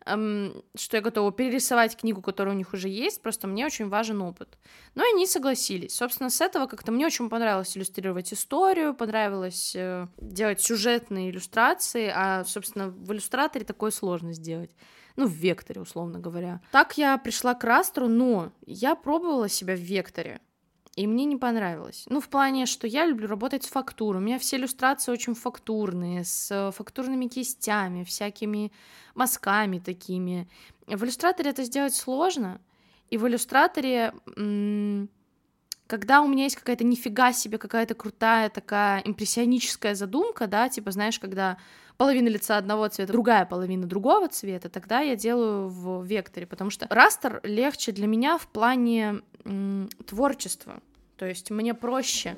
что 0.07 0.97
я 0.97 1.01
готова 1.01 1.33
перерисовать 1.33 1.97
книгу, 1.97 2.21
которая 2.21 2.55
у 2.55 2.59
них 2.59 2.75
уже 2.75 2.89
есть, 2.89 3.23
просто 3.23 3.47
мне 3.47 3.65
очень 3.65 3.89
важен 3.89 4.21
опыт. 4.21 4.59
Но 4.95 5.03
они 5.03 5.27
согласились. 5.27 5.95
Собственно, 5.95 6.31
с 6.31 6.41
этого 6.41 6.67
как-то 6.67 6.93
мне 6.93 7.07
очень 7.07 7.31
понравилось 7.31 7.77
иллюстрировать 7.77 8.33
историю, 8.33 8.95
понравилось 8.95 9.75
э, 9.75 10.07
делать 10.19 10.61
сюжетные 10.61 11.31
иллюстрации, 11.31 12.13
а, 12.15 12.45
собственно, 12.45 12.89
в 12.89 13.13
иллюстраторе 13.13 13.65
такое 13.65 13.91
сложно 13.91 14.33
сделать. 14.33 14.71
Ну, 15.17 15.27
в 15.27 15.33
векторе, 15.33 15.81
условно 15.81 16.19
говоря. 16.19 16.61
Так 16.73 16.99
я 16.99 17.17
пришла 17.17 17.55
к 17.55 17.65
растру, 17.65 18.09
но 18.09 18.53
я 18.67 18.97
пробовала 18.97 19.49
себя 19.49 19.75
в 19.75 19.81
векторе 19.81 20.41
и 20.97 21.07
мне 21.07 21.25
не 21.25 21.37
понравилось. 21.37 22.05
Ну, 22.09 22.21
в 22.21 22.29
плане, 22.29 22.67
что 22.67 22.87
я 22.87 23.07
люблю 23.07 23.27
работать 23.27 23.65
с 23.65 23.69
фактурой. 23.69 24.23
У 24.23 24.25
меня 24.25 24.39
все 24.39 24.57
иллюстрации 24.57 25.11
очень 25.11 25.35
фактурные, 25.35 26.25
с 26.25 26.73
фактурными 26.77 27.27
кистями, 27.27 28.05
всякими 28.05 28.71
мазками 29.15 29.79
такими. 29.79 30.49
В 30.87 31.03
иллюстраторе 31.05 31.51
это 31.51 31.65
сделать 31.65 31.95
сложно, 31.95 32.61
и 33.11 33.19
в 33.19 33.27
иллюстраторе, 33.27 34.13
когда 35.87 36.23
у 36.23 36.29
меня 36.29 36.45
есть 36.45 36.57
какая-то 36.57 36.85
нифига 36.85 37.33
себе, 37.33 37.59
какая-то 37.59 37.95
крутая 37.95 38.49
такая 38.49 39.01
импрессионическая 39.01 39.95
задумка, 39.95 40.47
да, 40.47 40.69
типа, 40.69 40.91
знаешь, 40.91 41.19
когда 41.19 41.59
половина 41.97 42.29
лица 42.29 42.57
одного 42.57 42.89
цвета, 42.89 43.13
другая 43.13 43.45
половина 43.45 43.87
другого 43.87 44.29
цвета, 44.29 44.69
тогда 44.69 45.01
я 45.01 45.17
делаю 45.17 45.69
в 45.69 46.05
векторе, 46.05 46.47
потому 46.47 46.71
что 46.71 46.87
растер 46.91 47.41
легче 47.43 47.93
для 47.93 48.07
меня 48.07 48.39
в 48.39 48.47
плане 48.49 49.23
м, 49.45 49.89
творчества, 50.07 50.81
то 51.17 51.27
есть 51.27 51.51
мне 51.51 51.75
проще. 51.75 52.37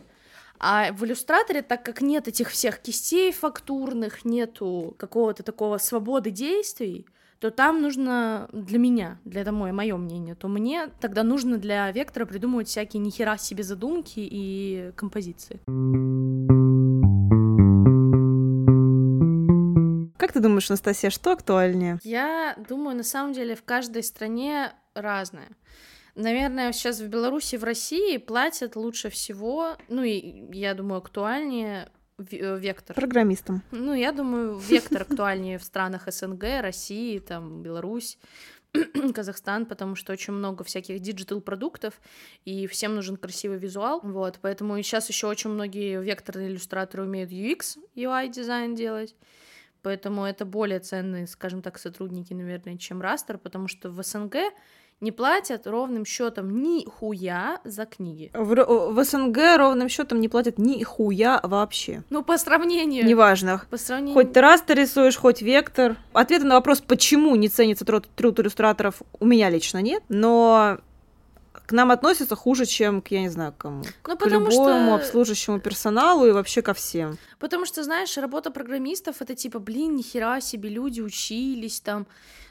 А 0.58 0.90
в 0.92 1.04
иллюстраторе, 1.04 1.62
так 1.62 1.84
как 1.84 2.00
нет 2.00 2.28
этих 2.28 2.50
всех 2.50 2.80
кистей 2.80 3.30
фактурных, 3.30 4.24
нету 4.24 4.94
какого-то 4.98 5.42
такого 5.42 5.78
свободы 5.78 6.30
действий, 6.30 7.06
то 7.40 7.50
там 7.50 7.82
нужно 7.82 8.48
для 8.52 8.78
меня, 8.78 9.18
для 9.24 9.42
это 9.42 9.52
мое, 9.52 9.72
мое 9.72 9.96
мнение, 9.96 10.34
то 10.34 10.48
мне 10.48 10.88
тогда 11.00 11.22
нужно 11.22 11.58
для 11.58 11.90
вектора 11.90 12.24
придумывать 12.24 12.68
всякие 12.68 13.00
нихера 13.02 13.36
себе 13.36 13.62
задумки 13.62 14.20
и 14.20 14.92
композиции. 14.96 15.60
Как 20.18 20.32
ты 20.32 20.40
думаешь, 20.40 20.70
Анастасия, 20.70 21.10
что 21.10 21.32
актуальнее? 21.32 21.98
Я 22.02 22.56
думаю, 22.68 22.96
на 22.96 23.04
самом 23.04 23.32
деле 23.32 23.54
в 23.54 23.62
каждой 23.62 24.02
стране 24.02 24.72
разное. 24.94 25.48
Наверное, 26.14 26.72
сейчас 26.72 27.00
в 27.00 27.08
Беларуси, 27.08 27.56
в 27.56 27.64
России 27.64 28.16
платят 28.16 28.74
лучше 28.74 29.10
всего, 29.10 29.76
ну 29.88 30.02
и 30.02 30.46
я 30.56 30.72
думаю, 30.72 30.98
актуальнее 30.98 31.90
вектор. 32.18 32.96
Программистам. 32.96 33.62
Ну, 33.70 33.94
я 33.94 34.12
думаю, 34.12 34.56
вектор 34.58 35.02
актуальнее 35.02 35.58
в 35.58 35.64
странах 35.64 36.10
СНГ, 36.10 36.60
России, 36.60 37.18
там, 37.18 37.62
Беларусь. 37.62 38.18
Казахстан, 39.14 39.66
потому 39.66 39.94
что 39.94 40.12
очень 40.12 40.32
много 40.32 40.64
всяких 40.64 41.00
digital 41.00 41.40
продуктов, 41.40 42.00
и 42.44 42.66
всем 42.66 42.94
нужен 42.94 43.16
красивый 43.16 43.58
визуал, 43.58 44.00
вот, 44.02 44.38
поэтому 44.42 44.76
сейчас 44.82 45.08
еще 45.08 45.28
очень 45.28 45.50
многие 45.50 46.02
векторные 46.02 46.48
иллюстраторы 46.48 47.04
умеют 47.04 47.30
UX, 47.30 47.78
UI 47.94 48.28
дизайн 48.28 48.74
делать, 48.74 49.14
поэтому 49.80 50.24
это 50.24 50.44
более 50.44 50.80
ценные, 50.80 51.26
скажем 51.26 51.62
так, 51.62 51.78
сотрудники, 51.78 52.34
наверное, 52.34 52.76
чем 52.76 53.00
Raster, 53.00 53.38
потому 53.38 53.68
что 53.68 53.88
в 53.88 54.02
СНГ 54.02 54.36
не 55.00 55.12
платят 55.12 55.66
ровным 55.66 56.04
счетом 56.04 56.62
ни 56.62 56.86
хуя 56.86 57.60
за 57.64 57.84
книги. 57.84 58.30
В, 58.32 58.92
в 58.92 59.04
СНГ 59.04 59.36
ровным 59.56 59.88
счетом 59.88 60.20
не 60.20 60.28
платят 60.28 60.58
ни 60.58 60.82
хуя 60.82 61.40
вообще. 61.42 62.02
Ну, 62.08 62.22
по 62.22 62.38
сравнению. 62.38 63.04
Неважно. 63.04 63.62
По 63.70 63.76
сравнению... 63.76 64.14
Хоть 64.14 64.32
ты 64.32 64.40
раз 64.40 64.62
ты 64.62 64.74
рисуешь, 64.74 65.16
хоть 65.16 65.42
вектор. 65.42 65.96
Ответа 66.12 66.46
на 66.46 66.54
вопрос, 66.54 66.80
почему 66.80 67.36
не 67.36 67.48
ценится 67.48 67.84
труд, 67.84 68.08
труд 68.16 68.40
иллюстраторов, 68.40 69.02
у 69.20 69.26
меня 69.26 69.50
лично 69.50 69.82
нет. 69.82 70.02
Но 70.08 70.78
к 71.66 71.72
нам 71.72 71.90
относятся 71.90 72.34
хуже, 72.34 72.64
чем 72.64 73.02
к, 73.02 73.08
я 73.08 73.20
не 73.20 73.28
знаю, 73.28 73.52
кому. 73.56 73.82
Ну, 74.06 74.16
к 74.16 74.26
любому 74.26 74.50
что... 74.50 74.94
обслуживающему 74.94 75.60
персоналу 75.60 76.26
и 76.26 76.30
вообще 76.30 76.62
ко 76.62 76.72
всем. 76.72 77.18
Потому 77.38 77.66
что, 77.66 77.82
знаешь, 77.84 78.16
работа 78.16 78.50
программистов 78.50 79.20
это 79.20 79.34
типа, 79.34 79.58
блин, 79.58 79.96
нихера 79.96 80.40
себе, 80.40 80.70
люди 80.70 81.00
учились 81.00 81.80
там 81.80 82.06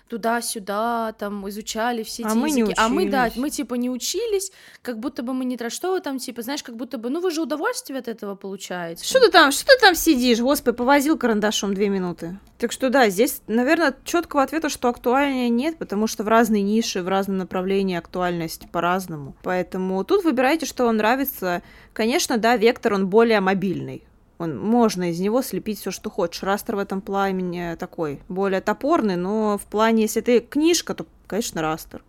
туда-сюда, 0.08 1.14
там, 1.18 1.48
изучали 1.50 2.04
все 2.04 2.24
а 2.24 2.30
эти 2.30 2.38
мы 2.38 2.48
языки. 2.50 2.68
Не 2.68 2.74
а 2.78 2.90
мы, 2.90 3.10
да, 3.10 3.32
мы, 3.36 3.50
типа, 3.50 3.76
не 3.76 3.90
учились, 3.90 4.52
как 4.82 5.00
будто 5.00 5.24
бы 5.24 5.34
мы 5.34 5.46
не 5.46 5.58
тра... 5.58 5.70
Что 5.70 5.92
вы 5.92 6.02
там, 6.02 6.20
типа, 6.20 6.42
знаешь, 6.42 6.64
как 6.64 6.76
будто 6.76 6.98
бы, 6.98 7.10
ну, 7.10 7.22
вы 7.22 7.32
же 7.32 7.42
удовольствие 7.42 8.00
от 8.00 8.08
этого 8.08 8.36
получаете. 8.36 9.04
Что 9.04 9.20
ты 9.20 9.30
там, 9.30 9.52
что 9.52 9.66
ты 9.66 9.80
там 9.82 9.96
сидишь? 9.96 10.40
Господи, 10.40 10.78
повозил 10.78 11.18
карандашом 11.18 11.74
две 11.74 11.90
минуты. 11.90 12.38
Так 12.60 12.72
что, 12.72 12.90
да, 12.90 13.10
здесь, 13.10 13.42
наверное, 13.48 13.96
четкого 14.04 14.44
ответа, 14.44 14.70
что 14.70 14.90
актуальнее 14.90 15.50
нет, 15.50 15.78
потому 15.78 16.08
что 16.08 16.24
в 16.24 16.28
разные 16.28 16.62
ниши, 16.62 17.02
в 17.02 17.08
разном 17.08 17.38
направлении 17.38 17.98
актуальность 17.98 18.70
по-разному. 18.72 19.36
Поэтому 19.44 20.04
тут 20.04 20.24
выбирайте, 20.24 20.66
что 20.66 20.86
вам 20.86 20.98
нравится. 20.98 21.64
Конечно, 21.94 22.38
да, 22.38 22.58
вектор, 22.58 22.94
он 22.94 23.08
более 23.08 23.40
мобильный 23.40 24.04
он, 24.38 24.58
можно 24.58 25.10
из 25.10 25.20
него 25.20 25.42
слепить 25.42 25.80
все, 25.80 25.92
что 25.92 26.10
хочешь. 26.10 26.44
Растер 26.44 26.75
в 26.75 26.80
этом 26.80 27.01
плане 27.01 27.75
такой, 27.77 28.20
более 28.27 28.62
топорный, 28.62 29.15
но 29.15 29.58
в 29.58 29.65
плане, 29.65 30.04
если 30.04 30.22
это 30.22 30.46
книжка, 30.46 30.94
то, 30.94 31.06
конечно, 31.27 31.62
растер. 31.62 32.04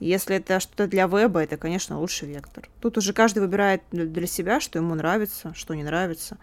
Если 0.00 0.36
это 0.36 0.60
что-то 0.60 0.86
для 0.86 1.06
веба, 1.06 1.42
это, 1.42 1.58
конечно, 1.58 2.00
лучше 2.00 2.24
вектор. 2.26 2.68
Тут 2.80 2.96
уже 2.96 3.12
каждый 3.12 3.40
выбирает 3.40 3.82
для 3.92 4.26
себя, 4.26 4.58
что 4.58 4.78
ему 4.78 4.94
нравится, 4.94 5.52
что 5.54 5.74
не 5.74 5.82
нравится. 5.82 6.38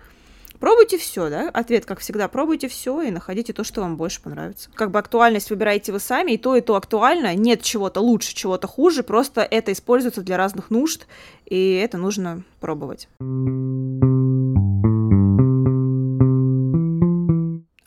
Пробуйте 0.59 0.97
все, 0.97 1.29
да? 1.29 1.49
Ответ, 1.49 1.85
как 1.85 1.99
всегда, 1.99 2.27
пробуйте 2.27 2.67
все 2.67 3.01
и 3.01 3.11
находите 3.11 3.53
то, 3.53 3.63
что 3.63 3.81
вам 3.81 3.95
больше 3.95 4.21
понравится. 4.21 4.69
Как 4.73 4.89
бы 4.91 4.97
актуальность 4.97 5.49
выбираете 5.49 5.91
вы 5.91 5.99
сами, 5.99 6.31
и 6.31 6.37
то, 6.37 6.55
и 6.55 6.61
то 6.61 6.75
актуально. 6.75 7.35
Нет 7.35 7.61
чего-то 7.61 7.99
лучше, 7.99 8.33
чего-то 8.33 8.67
хуже, 8.67 9.03
просто 9.03 9.41
это 9.41 9.71
используется 9.71 10.21
для 10.21 10.37
разных 10.37 10.69
нужд, 10.69 11.05
и 11.45 11.73
это 11.73 11.97
нужно 11.97 12.43
пробовать. 12.59 13.07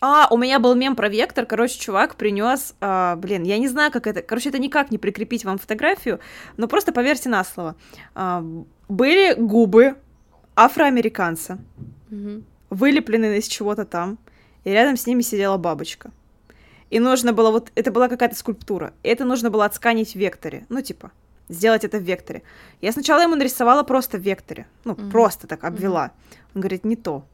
А, 0.01 0.29
у 0.31 0.39
меня 0.39 0.59
был 0.59 0.75
мем 0.75 0.97
про 0.97 1.09
вектор. 1.09 1.45
Короче, 1.45 1.79
чувак 1.79 2.17
принес, 2.17 2.75
а, 2.81 3.17
блин, 3.17 3.43
я 3.43 3.59
не 3.59 3.69
знаю, 3.69 3.93
как 3.93 4.07
это. 4.07 4.23
Короче, 4.23 4.49
это 4.49 4.59
никак 4.59 4.91
не 4.91 4.99
прикрепить 4.99 5.45
вам 5.45 5.59
фотографию, 5.59 6.21
но 6.57 6.69
просто 6.69 6.93
поверьте 6.93 7.29
на 7.29 7.45
слово. 7.45 7.77
А, 8.15 8.45
были 8.89 9.35
губы 9.35 9.97
афроамериканца, 10.57 11.59
угу. 12.11 12.43
вылеплены 12.71 13.39
из 13.39 13.47
чего-то 13.47 13.85
там, 13.85 14.19
и 14.65 14.71
рядом 14.71 14.97
с 14.97 15.07
ними 15.07 15.23
сидела 15.23 15.59
бабочка. 15.59 16.11
И 16.91 16.99
нужно 16.99 17.33
было 17.33 17.51
вот, 17.51 17.71
это 17.77 17.93
была 17.93 18.09
какая-то 18.09 18.35
скульптура, 18.35 18.93
и 19.03 19.09
это 19.09 19.25
нужно 19.25 19.51
было 19.51 19.65
отсканить 19.65 20.13
в 20.13 20.17
векторе, 20.17 20.67
ну 20.69 20.83
типа 20.83 21.13
сделать 21.49 21.85
это 21.85 21.99
в 21.99 22.03
векторе. 22.03 22.43
Я 22.81 22.93
сначала 22.93 23.23
ему 23.23 23.37
нарисовала 23.37 23.83
просто 23.83 24.19
в 24.19 24.21
векторе, 24.21 24.67
ну 24.85 24.93
угу. 24.93 25.11
просто 25.11 25.47
так 25.47 25.65
обвела. 25.65 26.05
Угу. 26.05 26.39
Он 26.55 26.61
говорит, 26.63 26.85
не 26.85 26.97
то. 26.97 27.25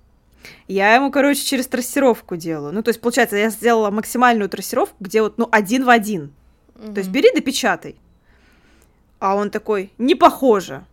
Я 0.68 0.94
ему, 0.94 1.10
короче, 1.10 1.44
через 1.44 1.66
трассировку 1.66 2.36
делаю. 2.36 2.72
Ну, 2.72 2.82
то 2.82 2.88
есть, 2.88 3.00
получается, 3.00 3.36
я 3.36 3.50
сделала 3.50 3.90
максимальную 3.90 4.48
трассировку, 4.48 4.96
где 5.00 5.22
вот, 5.22 5.38
ну, 5.38 5.48
один 5.50 5.84
в 5.84 5.90
один. 5.90 6.32
Mm-hmm. 6.74 6.94
То 6.94 6.98
есть, 7.00 7.10
бери 7.10 7.30
да 7.34 7.40
печатай. 7.40 7.96
А 9.18 9.34
он 9.34 9.50
такой, 9.50 9.92
не 9.98 10.14
похоже. 10.14 10.84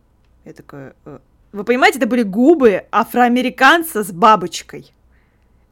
Я 0.45 0.53
такая, 0.53 0.95
«Э, 1.05 1.19
вы 1.51 1.63
понимаете, 1.63 1.99
это 1.99 2.07
были 2.07 2.23
губы 2.23 2.85
афроамериканца 2.91 4.03
с 4.03 4.11
бабочкой. 4.11 4.91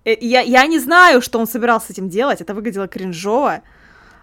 Э, 0.05 0.15
я, 0.19 0.41
я 0.41 0.65
не 0.67 0.79
знаю, 0.79 1.21
что 1.21 1.39
он 1.39 1.47
собирался 1.47 1.87
с 1.87 1.89
этим 1.91 2.09
делать, 2.09 2.41
это 2.41 2.53
выглядело 2.53 2.87
кринжово, 2.87 3.61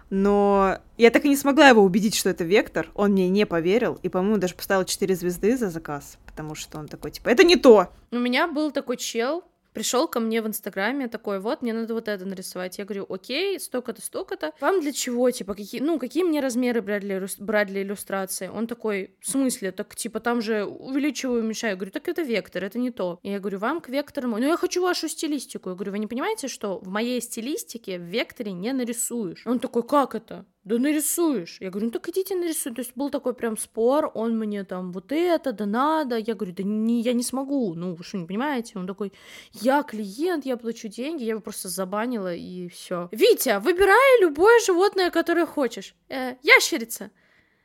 но 0.09 0.79
я 1.03 1.11
так 1.11 1.25
и 1.25 1.29
не 1.29 1.35
смогла 1.35 1.69
его 1.69 1.81
убедить, 1.81 2.15
что 2.15 2.29
это 2.29 2.43
вектор, 2.43 2.89
он 2.93 3.11
мне 3.11 3.29
не 3.29 3.45
поверил, 3.45 3.99
и, 4.03 4.09
по-моему, 4.09 4.37
даже 4.37 4.55
поставил 4.55 4.85
4 4.85 5.15
звезды 5.15 5.57
за 5.57 5.69
заказ, 5.69 6.17
потому 6.25 6.55
что 6.55 6.77
он 6.77 6.87
такой, 6.87 7.11
типа, 7.11 7.29
это 7.29 7.43
не 7.43 7.55
то. 7.55 7.87
У 8.11 8.17
меня 8.17 8.47
был 8.47 8.71
такой 8.71 8.97
чел, 8.97 9.43
пришел 9.73 10.07
ко 10.07 10.19
мне 10.19 10.41
в 10.41 10.47
Инстаграме 10.47 11.07
такой, 11.07 11.39
вот, 11.39 11.61
мне 11.61 11.73
надо 11.73 11.93
вот 11.93 12.07
это 12.07 12.25
нарисовать. 12.25 12.77
Я 12.77 12.85
говорю, 12.85 13.05
окей, 13.07 13.59
столько-то, 13.59 14.01
столько-то. 14.01 14.51
Вам 14.59 14.81
для 14.81 14.91
чего, 14.91 15.31
типа, 15.31 15.53
какие, 15.53 15.81
ну, 15.81 15.99
какие 15.99 16.23
мне 16.23 16.41
размеры 16.41 16.81
брать 16.81 17.01
для, 17.01 17.25
брать 17.37 17.67
для 17.67 17.81
иллюстрации? 17.83 18.49
Он 18.49 18.67
такой, 18.67 19.15
в 19.21 19.29
смысле? 19.29 19.71
Так, 19.71 19.95
типа, 19.95 20.19
там 20.19 20.41
же 20.41 20.65
увеличиваю, 20.65 21.43
уменьшаю. 21.43 21.71
Я 21.71 21.75
говорю, 21.77 21.91
так 21.91 22.07
это 22.07 22.23
вектор, 22.23 22.63
это 22.63 22.77
не 22.77 22.91
то. 22.91 23.19
И 23.23 23.29
я 23.29 23.39
говорю, 23.39 23.59
вам 23.59 23.79
к 23.79 23.89
вектору, 23.89 24.27
ну, 24.27 24.39
я 24.39 24.57
хочу 24.57 24.81
вашу 24.81 25.07
стилистику. 25.07 25.69
Я 25.69 25.75
говорю, 25.75 25.91
вы 25.93 25.99
не 25.99 26.07
понимаете, 26.07 26.49
что 26.49 26.79
в 26.79 26.89
моей 26.89 27.21
стилистике 27.21 27.99
в 27.99 28.03
векторе 28.03 28.51
не 28.51 28.73
нарисуешь? 28.73 29.45
Он 29.45 29.59
такой, 29.59 29.83
как 29.83 30.15
это? 30.15 30.45
Да 30.69 30.77
нарисуешь. 30.77 31.57
Я 31.59 31.71
говорю, 31.71 31.87
ну 31.87 31.91
так 31.91 32.07
идите 32.09 32.35
нарисуй. 32.35 32.75
То 32.75 32.81
есть 32.81 32.91
был 32.95 33.09
такой 33.09 33.33
прям 33.33 33.57
спор, 33.57 34.11
он 34.13 34.37
мне 34.37 34.63
там 34.63 34.91
вот 34.91 35.11
это, 35.11 35.51
да 35.51 35.65
надо. 35.65 36.15
Я 36.15 36.35
говорю, 36.35 36.53
да 36.53 36.61
не, 36.63 37.01
я 37.01 37.13
не 37.13 37.23
смогу. 37.23 37.73
Ну, 37.73 37.95
вы 37.95 38.03
что, 38.03 38.17
не 38.19 38.27
понимаете? 38.27 38.77
Он 38.77 38.85
такой, 38.85 39.11
я 39.51 39.81
клиент, 39.81 40.45
я 40.45 40.57
плачу 40.57 40.87
деньги. 40.87 41.23
Я 41.23 41.31
его 41.31 41.41
просто 41.41 41.69
забанила 41.69 42.35
и 42.35 42.67
все. 42.67 43.09
Витя, 43.11 43.59
выбирай 43.59 44.21
любое 44.21 44.59
животное, 44.59 45.09
которое 45.09 45.47
хочешь. 45.47 45.95
Э, 46.07 46.35
ящерица. 46.43 47.09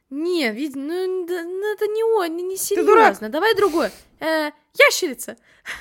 Не, 0.08 0.50
Витя, 0.52 0.78
ну, 0.78 1.26
ну 1.26 1.74
это 1.74 1.86
не 1.86 2.02
он, 2.04 2.36
не, 2.36 2.56
серьезно. 2.56 3.28
Давай 3.28 3.54
другое. 3.54 3.92
Э, 4.20 4.50
ящерица. 4.78 5.36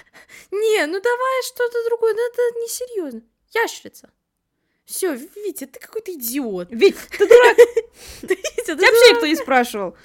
Не, 0.51 0.85
ну 0.87 0.99
давай 0.99 1.43
что-то 1.43 1.85
другое, 1.87 2.13
ну 2.13 2.19
это 2.29 2.59
не 2.59 2.67
серьезно. 2.67 3.21
Ящерица. 3.53 4.11
Все, 4.85 5.15
Витя, 5.15 5.65
ты 5.65 5.79
какой-то 5.79 6.13
идиот. 6.13 6.67
Вить, 6.71 6.97
ты 7.17 7.25
дурак. 7.25 7.57
Тебя 8.21 8.75
вообще 8.75 9.13
никто 9.13 9.27
не 9.27 9.35
спрашивал. 9.35 9.95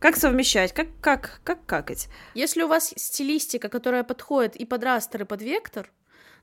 Как 0.00 0.16
совмещать? 0.16 0.72
Как, 0.72 0.88
как, 1.00 1.40
как 1.44 1.64
какать? 1.64 2.08
Если 2.34 2.62
у 2.62 2.68
вас 2.68 2.92
стилистика, 2.96 3.68
которая 3.68 4.02
подходит 4.02 4.56
и 4.56 4.64
под 4.64 4.82
растер, 4.82 5.22
и 5.22 5.24
под 5.24 5.42
вектор, 5.42 5.92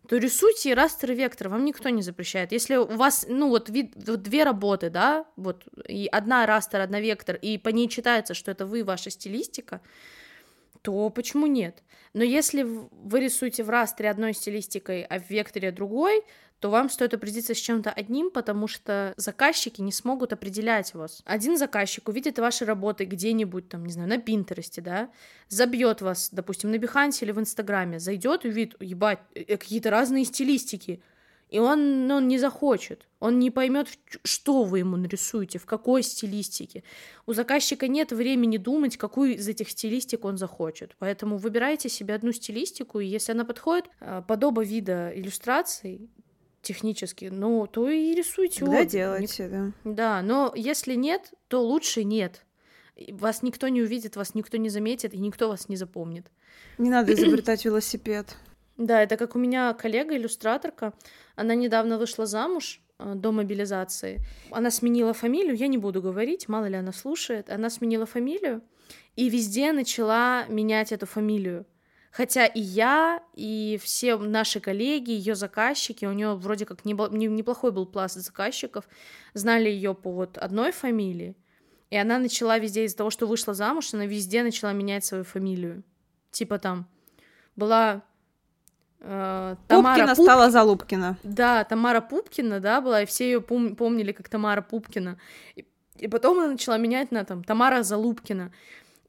то 0.07 0.17
рисуйте 0.17 0.73
растер, 0.73 1.11
и 1.11 1.15
вектор, 1.15 1.49
вам 1.49 1.65
никто 1.65 1.89
не 1.89 2.01
запрещает. 2.01 2.51
Если 2.53 2.75
у 2.75 2.85
вас, 2.85 3.25
ну, 3.29 3.49
вот, 3.49 3.69
вид, 3.69 3.93
вот 3.95 4.21
две 4.21 4.43
работы, 4.43 4.89
да, 4.89 5.25
вот, 5.35 5.65
и 5.87 6.07
одна 6.07 6.45
растер, 6.45 6.81
одна 6.81 6.99
вектор, 6.99 7.35
и 7.35 7.57
по 7.57 7.69
ней 7.69 7.87
читается, 7.89 8.33
что 8.33 8.51
это 8.51 8.65
вы, 8.65 8.83
ваша 8.83 9.09
стилистика, 9.09 9.81
то 10.83 11.09
почему 11.09 11.47
нет? 11.47 11.81
Но 12.13 12.23
если 12.23 12.63
вы 12.63 13.19
рисуете 13.19 13.63
в 13.63 13.69
растре 13.69 14.09
одной 14.09 14.33
стилистикой, 14.33 15.03
а 15.03 15.19
в 15.19 15.29
векторе 15.29 15.71
другой, 15.71 16.23
то 16.59 16.69
вам 16.69 16.89
стоит 16.89 17.13
определиться 17.13 17.53
с 17.55 17.57
чем-то 17.57 17.91
одним, 17.91 18.31
потому 18.31 18.67
что 18.67 19.13
заказчики 19.17 19.81
не 19.81 19.91
смогут 19.91 20.31
определять 20.31 20.93
вас. 20.93 21.21
Один 21.25 21.57
заказчик 21.57 22.07
увидит 22.07 22.39
ваши 22.39 22.63
работы 22.63 23.05
где-нибудь, 23.05 23.67
там, 23.67 23.85
не 23.85 23.91
знаю, 23.91 24.07
на 24.07 24.17
Пинтересте, 24.17 24.81
да, 24.81 25.09
забьет 25.49 26.01
вас, 26.01 26.29
допустим, 26.31 26.71
на 26.71 26.77
Бихансе 26.77 27.25
или 27.25 27.31
в 27.31 27.39
Инстаграме, 27.39 27.99
зайдет, 27.99 28.45
увидит, 28.45 28.75
ебать, 28.79 29.19
э, 29.35 29.57
какие-то 29.57 29.89
разные 29.89 30.23
стилистики, 30.23 31.01
и 31.49 31.59
он, 31.59 32.07
ну, 32.07 32.15
он 32.15 32.27
не 32.27 32.39
захочет, 32.39 33.07
он 33.19 33.39
не 33.39 33.51
поймет, 33.51 33.87
что 34.23 34.63
вы 34.63 34.79
ему 34.79 34.97
нарисуете, 34.97 35.59
в 35.59 35.65
какой 35.65 36.01
стилистике. 36.03 36.83
У 37.25 37.33
заказчика 37.33 37.87
нет 37.87 38.11
времени 38.11 38.57
думать, 38.57 38.97
какую 38.97 39.35
из 39.35 39.47
этих 39.47 39.69
стилистик 39.69 40.25
он 40.25 40.37
захочет. 40.37 40.95
Поэтому 40.99 41.37
выбирайте 41.37 41.89
себе 41.89 42.15
одну 42.15 42.31
стилистику, 42.31 42.99
и 42.99 43.05
если 43.05 43.33
она 43.33 43.45
подходит 43.45 43.85
а, 43.99 44.21
под 44.21 44.43
оба 44.43 44.63
вида 44.63 45.11
иллюстраций, 45.15 46.09
технически, 46.63 47.29
ну, 47.31 47.67
то 47.67 47.89
и 47.89 48.15
рисуйте 48.15 48.61
Тогда 48.61 48.79
обе. 48.79 48.89
делайте, 48.89 49.47
да. 49.47 49.71
Да, 49.83 50.21
но 50.21 50.51
если 50.55 50.95
нет, 50.95 51.33
то 51.49 51.61
лучше 51.61 52.03
нет. 52.03 52.45
Вас 53.11 53.43
никто 53.43 53.67
не 53.67 53.81
увидит, 53.81 54.15
вас 54.15 54.33
никто 54.33 54.57
не 54.57 54.69
заметит, 54.69 55.13
и 55.13 55.17
никто 55.17 55.49
вас 55.49 55.69
не 55.69 55.75
запомнит. 55.75 56.31
Не 56.77 56.89
надо 56.89 57.13
изобретать 57.13 57.65
велосипед. 57.65 58.35
Да, 58.77 59.03
это 59.03 59.17
как 59.17 59.35
у 59.35 59.39
меня 59.39 59.73
коллега-иллюстраторка, 59.73 60.93
она 61.35 61.55
недавно 61.55 61.97
вышла 61.97 62.25
замуж 62.25 62.81
э, 62.99 63.13
до 63.15 63.31
мобилизации. 63.31 64.21
Она 64.51 64.71
сменила 64.71 65.13
фамилию, 65.13 65.55
я 65.55 65.67
не 65.67 65.77
буду 65.77 66.01
говорить, 66.01 66.47
мало 66.47 66.65
ли 66.65 66.75
она 66.75 66.91
слушает. 66.91 67.49
Она 67.49 67.69
сменила 67.69 68.05
фамилию 68.05 68.61
и 69.15 69.29
везде 69.29 69.71
начала 69.71 70.45
менять 70.47 70.91
эту 70.91 71.05
фамилию. 71.05 71.65
Хотя 72.11 72.45
и 72.45 72.59
я, 72.59 73.23
и 73.33 73.79
все 73.81 74.17
наши 74.17 74.59
коллеги, 74.59 75.09
ее 75.09 75.33
заказчики, 75.33 76.05
у 76.05 76.13
нее 76.13 76.35
вроде 76.35 76.65
как 76.65 76.85
неплохой 76.85 77.71
был 77.71 77.87
пласт 77.87 78.15
заказчиков, 78.17 78.87
знали 79.33 79.69
ее 79.69 79.95
по 79.95 80.11
вот 80.11 80.37
одной 80.37 80.71
фамилии. 80.71 81.35
И 81.89 81.97
она 81.97 82.19
начала 82.19 82.59
везде 82.59 82.85
из-за 82.85 82.97
того, 82.97 83.09
что 83.09 83.25
вышла 83.25 83.55
замуж, 83.55 83.95
она 83.95 84.05
везде 84.05 84.43
начала 84.43 84.73
менять 84.73 85.05
свою 85.05 85.23
фамилию. 85.23 85.83
Типа 86.29 86.59
там 86.59 86.87
была 87.55 88.03
Тамара 89.03 89.57
Пупкина 89.67 90.15
Пуп... 90.15 90.25
стала 90.25 90.49
Залупкина. 90.49 91.17
Да, 91.23 91.63
Тамара 91.65 91.99
Пупкина, 91.99 92.61
да, 92.61 92.79
была, 92.79 93.01
и 93.01 93.05
все 93.05 93.25
ее 93.25 93.39
пом- 93.39 93.75
помнили 93.75 94.13
как 94.13 94.29
Тамара 94.29 94.61
Пупкина. 94.61 95.17
И, 95.55 95.65
и 95.97 96.07
потом 96.07 96.39
она 96.39 96.53
начала 96.53 96.77
менять 96.77 97.11
на 97.11 97.25
там 97.25 97.43
Тамара 97.43 97.83
Залупкина. 97.83 98.53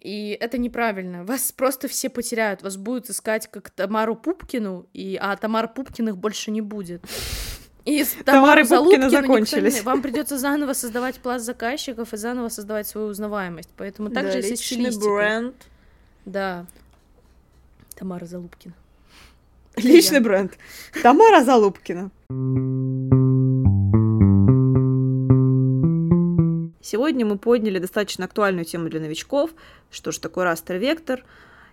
И 0.00 0.36
это 0.40 0.58
неправильно. 0.58 1.24
Вас 1.24 1.52
просто 1.52 1.86
все 1.88 2.10
потеряют. 2.10 2.62
Вас 2.62 2.76
будут 2.76 3.08
искать 3.08 3.46
как 3.50 3.70
Тамару 3.70 4.16
Пупкину, 4.16 4.86
и... 4.92 5.16
а 5.20 5.36
Тамара 5.36 5.68
Пупкиных 5.68 6.18
больше 6.18 6.50
не 6.50 6.60
будет. 6.60 7.02
И 7.84 8.04
Тамары 8.24 8.66
Пупкина 8.66 9.10
закончились. 9.10 9.76
Никто... 9.76 9.90
Вам 9.90 10.02
придется 10.02 10.38
заново 10.38 10.72
создавать 10.72 11.20
пласт 11.20 11.44
заказчиков 11.44 12.12
и 12.12 12.16
заново 12.16 12.48
создавать 12.48 12.88
свою 12.88 13.06
узнаваемость. 13.08 13.70
Поэтому 13.76 14.10
также 14.10 14.42
да, 14.42 14.48
есть 14.48 14.64
стилистика. 14.64 15.06
бренд. 15.06 15.54
Да. 16.24 16.66
Тамара 17.94 18.26
Залупкина. 18.26 18.74
Личный 19.76 20.20
бренд. 20.20 20.52
Тамара 21.02 21.42
Залупкина. 21.42 22.10
Сегодня 26.80 27.26
мы 27.26 27.38
подняли 27.38 27.78
достаточно 27.78 28.26
актуальную 28.26 28.64
тему 28.64 28.88
для 28.88 29.00
новичков. 29.00 29.50
Что 29.90 30.12
же 30.12 30.20
такое 30.20 30.44
растер-вектор? 30.44 31.24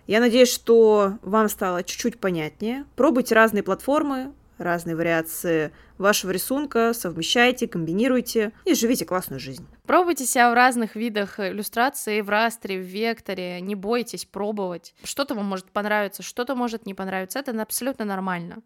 Я 0.06 0.20
надеюсь, 0.20 0.50
что 0.50 1.18
вам 1.22 1.48
стало 1.48 1.84
чуть-чуть 1.84 2.18
понятнее. 2.18 2.86
Пробуйте 2.96 3.34
разные 3.34 3.62
платформы, 3.62 4.32
разные 4.62 4.96
вариации 4.96 5.72
вашего 5.98 6.30
рисунка, 6.30 6.92
совмещайте, 6.94 7.68
комбинируйте 7.68 8.52
и 8.64 8.74
живите 8.74 9.04
классную 9.04 9.40
жизнь. 9.40 9.66
Пробуйте 9.86 10.24
себя 10.26 10.50
в 10.50 10.54
разных 10.54 10.96
видах 10.96 11.38
иллюстрации, 11.38 12.20
в 12.20 12.28
растре, 12.28 12.78
в 12.78 12.84
векторе, 12.84 13.60
не 13.60 13.74
бойтесь 13.74 14.24
пробовать. 14.24 14.94
Что-то 15.04 15.34
вам 15.34 15.46
может 15.46 15.66
понравиться, 15.70 16.22
что-то 16.22 16.54
может 16.54 16.86
не 16.86 16.94
понравиться, 16.94 17.38
это 17.38 17.60
абсолютно 17.62 18.04
нормально. 18.04 18.62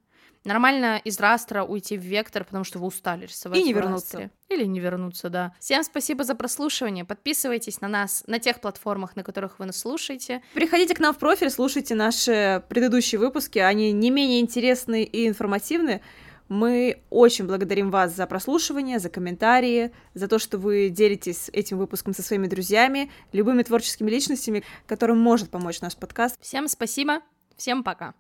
Нормально 0.47 1.01
из 1.03 1.19
растра 1.19 1.65
уйти 1.65 1.99
в 1.99 2.03
вектор, 2.03 2.45
потому 2.45 2.63
что 2.63 2.79
вы 2.79 2.87
устали 2.87 3.27
рисовать. 3.27 3.59
И 3.59 3.65
не 3.65 3.73
вернуться. 3.73 4.19
Растре. 4.19 4.31
Или 4.49 4.65
не 4.65 4.79
вернуться, 4.79 5.29
да. 5.29 5.53
Всем 5.59 5.83
спасибо 5.83 6.23
за 6.23 6.37
прослушивание. 6.37 7.05
Подписывайтесь 7.05 7.81
на 7.81 7.89
нас 7.89 8.23
на 8.29 8.39
тех 8.39 8.61
платформах, 8.61 9.17
на 9.17 9.25
которых 9.25 9.59
вы 9.59 9.67
нас 9.67 9.79
слушаете. 9.79 10.43
Приходите 10.55 10.95
к 10.95 11.01
нам 11.01 11.13
в 11.13 11.19
профиль, 11.19 11.51
слушайте 11.51 11.97
наши 11.97 12.63
предыдущие 12.69 13.19
выпуски. 13.19 13.59
Они 13.59 13.91
не 13.91 14.11
менее 14.11 14.41
интересные 14.41 15.05
и 15.05 15.27
информативные. 15.27 16.01
Мы 16.49 17.03
очень 17.11 17.47
благодарим 17.47 17.91
вас 17.91 18.15
за 18.15 18.25
прослушивание, 18.29 19.01
за 19.01 19.11
комментарии, 19.11 19.91
за 20.15 20.29
то, 20.29 20.39
что 20.39 20.59
вы 20.59 20.91
делитесь 20.91 21.51
этим 21.53 21.77
выпуском 21.79 22.15
со 22.15 22.23
своими 22.23 22.47
друзьями, 22.47 23.11
любыми 23.33 23.65
творческими 23.65 24.09
личностями, 24.11 24.63
которым 24.87 25.19
может 25.19 25.51
помочь 25.51 25.81
наш 25.81 25.97
подкаст. 25.97 26.37
Всем 26.41 26.69
спасибо, 26.69 27.21
всем 27.57 27.83
пока. 27.83 28.15